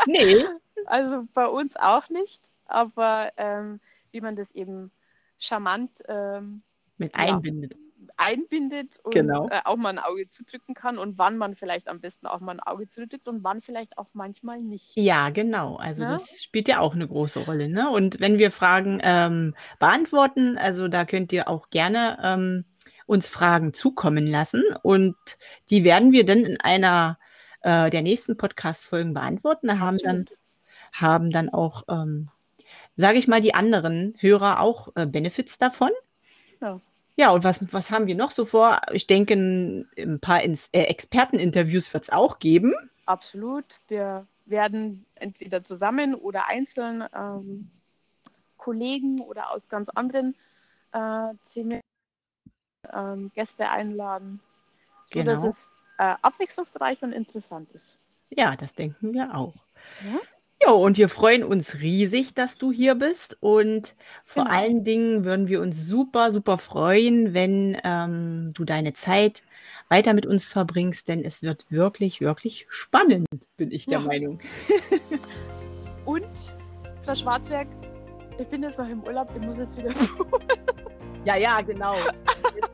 Nee. 0.06 0.44
Also 0.88 1.28
bei 1.36 1.46
uns 1.46 1.76
auch 1.76 2.10
nicht, 2.10 2.42
aber 2.66 3.32
ähm, 3.38 3.80
wie 4.12 4.20
man 4.20 4.36
das 4.36 4.50
eben 4.56 4.90
charmant 5.38 5.92
ähm, 6.08 6.64
mit 6.98 7.14
einbindet. 7.14 7.74
Ja, 7.74 7.80
einbindet 8.18 8.90
und 9.04 9.14
genau. 9.14 9.48
äh, 9.50 9.62
auch 9.66 9.76
mal 9.76 9.90
ein 9.90 10.00
Auge 10.00 10.30
zudrücken 10.30 10.76
kann 10.76 10.98
und 10.98 11.18
wann 11.18 11.38
man 11.38 11.56
vielleicht 11.56 11.88
am 11.88 12.00
besten 12.00 12.28
auch 12.28 12.40
mal 12.40 12.54
ein 12.54 12.60
Auge 12.60 12.90
zudrückt 12.90 13.28
und 13.28 13.44
wann 13.44 13.62
vielleicht 13.62 13.98
auch 13.98 14.08
manchmal 14.14 14.60
nicht. 14.60 14.92
Ja, 14.96 15.30
genau. 15.30 15.76
Also 15.76 16.04
ja? 16.04 16.12
das 16.12 16.42
spielt 16.42 16.68
ja 16.68 16.80
auch 16.80 16.94
eine 16.94 17.08
große 17.08 17.40
Rolle. 17.40 17.68
Ne? 17.68 17.90
Und 17.90 18.20
wenn 18.20 18.38
wir 18.38 18.52
Fragen 18.52 19.00
ähm, 19.04 19.56
beantworten, 19.80 20.58
also 20.58 20.88
da 20.88 21.06
könnt 21.06 21.32
ihr 21.32 21.48
auch 21.48 21.70
gerne 21.70 22.18
ähm, 22.24 22.66
uns 23.12 23.28
Fragen 23.28 23.74
zukommen 23.74 24.26
lassen 24.26 24.64
und 24.84 25.18
die 25.70 25.84
werden 25.84 26.14
wir 26.14 26.26
dann 26.26 26.46
in 26.46 26.62
einer 26.62 27.20
äh, 27.62 27.90
der 27.90 28.02
nächsten 28.02 28.38
Podcast-Folgen 28.38 29.14
beantworten. 29.14 29.68
Da 29.68 29.80
haben 29.80 29.98
dann, 29.98 30.30
haben 30.94 31.30
dann 31.30 31.50
auch, 31.50 31.84
ähm, 31.90 32.30
sage 32.96 33.18
ich 33.18 33.28
mal, 33.28 33.42
die 33.42 33.54
anderen 33.54 34.16
Hörer 34.20 34.62
auch 34.62 34.96
äh, 34.96 35.06
Benefits 35.06 35.58
davon. 35.58 35.92
Ja. 36.62 36.80
Ja, 37.18 37.32
und 37.32 37.44
was, 37.44 37.74
was 37.74 37.92
haben 37.92 38.08
wir 38.08 38.16
noch 38.16 38.32
so 38.32 38.46
vor? 38.46 38.80
Ich 38.94 39.06
denke, 39.06 39.34
ein, 39.34 40.20
paar 40.22 40.42
Ins 40.42 40.70
äh, 40.72 40.84
Experteninterviews 40.84 41.94
wird 41.94 42.06
es 42.06 42.10
auch 42.10 42.40
geben. 42.40 42.74
Absolut. 43.06 43.66
Wir 43.90 44.26
werden 44.46 45.06
entweder 45.16 45.62
zusammen 45.66 46.16
oder 46.16 46.48
einzeln 46.48 47.04
ähm, 47.14 47.70
Kollegen 48.58 49.20
oder 49.20 49.52
aus 49.52 49.68
ganz 49.68 49.90
anderen 49.90 50.34
äh, 50.94 51.34
Themen 51.54 51.82
ähm, 52.94 53.32
Gäste 53.36 53.70
einladen, 53.70 54.40
sodass 55.12 55.36
genau. 55.36 55.50
es 55.50 55.68
äh, 55.98 56.16
abwechslungsreich 56.22 57.02
und 57.04 57.12
interessant 57.14 57.70
ist. 57.72 57.98
Ja, 58.30 58.56
das 58.56 58.74
denken 58.76 59.14
wir 59.14 59.36
auch. 59.36 59.56
Ja? 60.04 60.20
Ja, 60.64 60.72
und 60.74 60.98
wir 60.98 61.10
freuen 61.10 61.44
uns 61.44 61.80
riesig, 61.80 62.36
dass 62.36 62.58
du 62.58 62.72
hier 62.72 62.94
bist. 62.94 63.36
Und 63.40 63.96
vor 64.26 64.44
genau. 64.44 64.56
allen 64.56 64.84
Dingen 64.84 65.26
würden 65.26 65.48
wir 65.48 65.60
uns 65.60 65.88
super, 65.88 66.32
super 66.32 66.60
freuen, 66.60 67.34
wenn 67.34 67.78
ähm, 67.84 68.52
du 68.54 68.64
deine 68.64 68.94
Zeit 68.94 69.42
weiter 69.90 70.14
mit 70.14 70.26
uns 70.26 70.46
verbringst, 70.46 71.08
denn 71.08 71.26
es 71.26 71.42
wird 71.42 71.72
wirklich, 71.72 72.22
wirklich 72.22 72.68
spannend, 72.70 73.28
bin 73.58 73.72
ich 73.72 73.86
der 73.86 74.00
ja. 74.00 74.06
Meinung. 74.06 74.40
und, 76.06 76.26
Frau 77.04 77.16
Schwarzwerk, 77.16 77.68
ich 78.40 78.48
bin 78.48 78.64
jetzt 78.64 78.78
noch 78.78 78.88
im 78.88 79.04
Urlaub, 79.04 79.30
ich 79.36 79.42
muss 79.42 79.58
jetzt 79.58 79.76
wieder. 79.78 79.94
ja, 81.26 81.36
ja, 81.36 81.62
genau. 81.62 81.96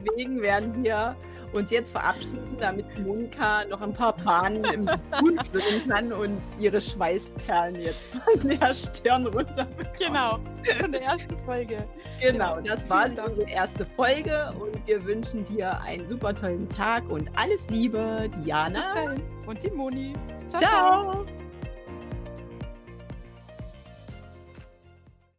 Deswegen 0.01 0.41
werden 0.41 0.83
wir 0.83 1.15
uns 1.53 1.71
jetzt 1.71 1.91
verabschieden, 1.91 2.57
damit 2.59 2.85
Monika 2.99 3.65
noch 3.65 3.81
ein 3.81 3.93
paar 3.93 4.15
Bahnen 4.17 4.63
im 4.65 4.85
Grün 5.11 5.39
schwimmen 5.49 5.87
kann 5.87 6.11
und 6.11 6.41
ihre 6.59 6.81
Schweißperlen 6.81 7.81
jetzt 7.81 8.15
von 8.15 8.49
der 8.49 8.73
Stirn 8.73 9.27
runterbekommt. 9.27 9.97
Genau, 9.97 10.39
von 10.79 10.91
der 10.91 11.01
ersten 11.01 11.37
Folge. 11.45 11.77
Genau, 12.21 12.59
das 12.61 12.87
war 12.89 13.05
unsere 13.05 13.49
erste 13.49 13.85
Folge 13.95 14.49
und 14.59 14.85
wir 14.85 15.03
wünschen 15.05 15.43
dir 15.45 15.79
einen 15.81 16.07
super 16.07 16.35
tollen 16.35 16.67
Tag 16.69 17.09
und 17.09 17.29
alles 17.35 17.67
Liebe, 17.69 18.29
Diana. 18.43 19.15
Und 19.45 19.63
die 19.63 19.71
Moni. 19.71 20.13
ciao. 20.49 20.59
ciao. 20.59 21.11
ciao. 21.11 21.46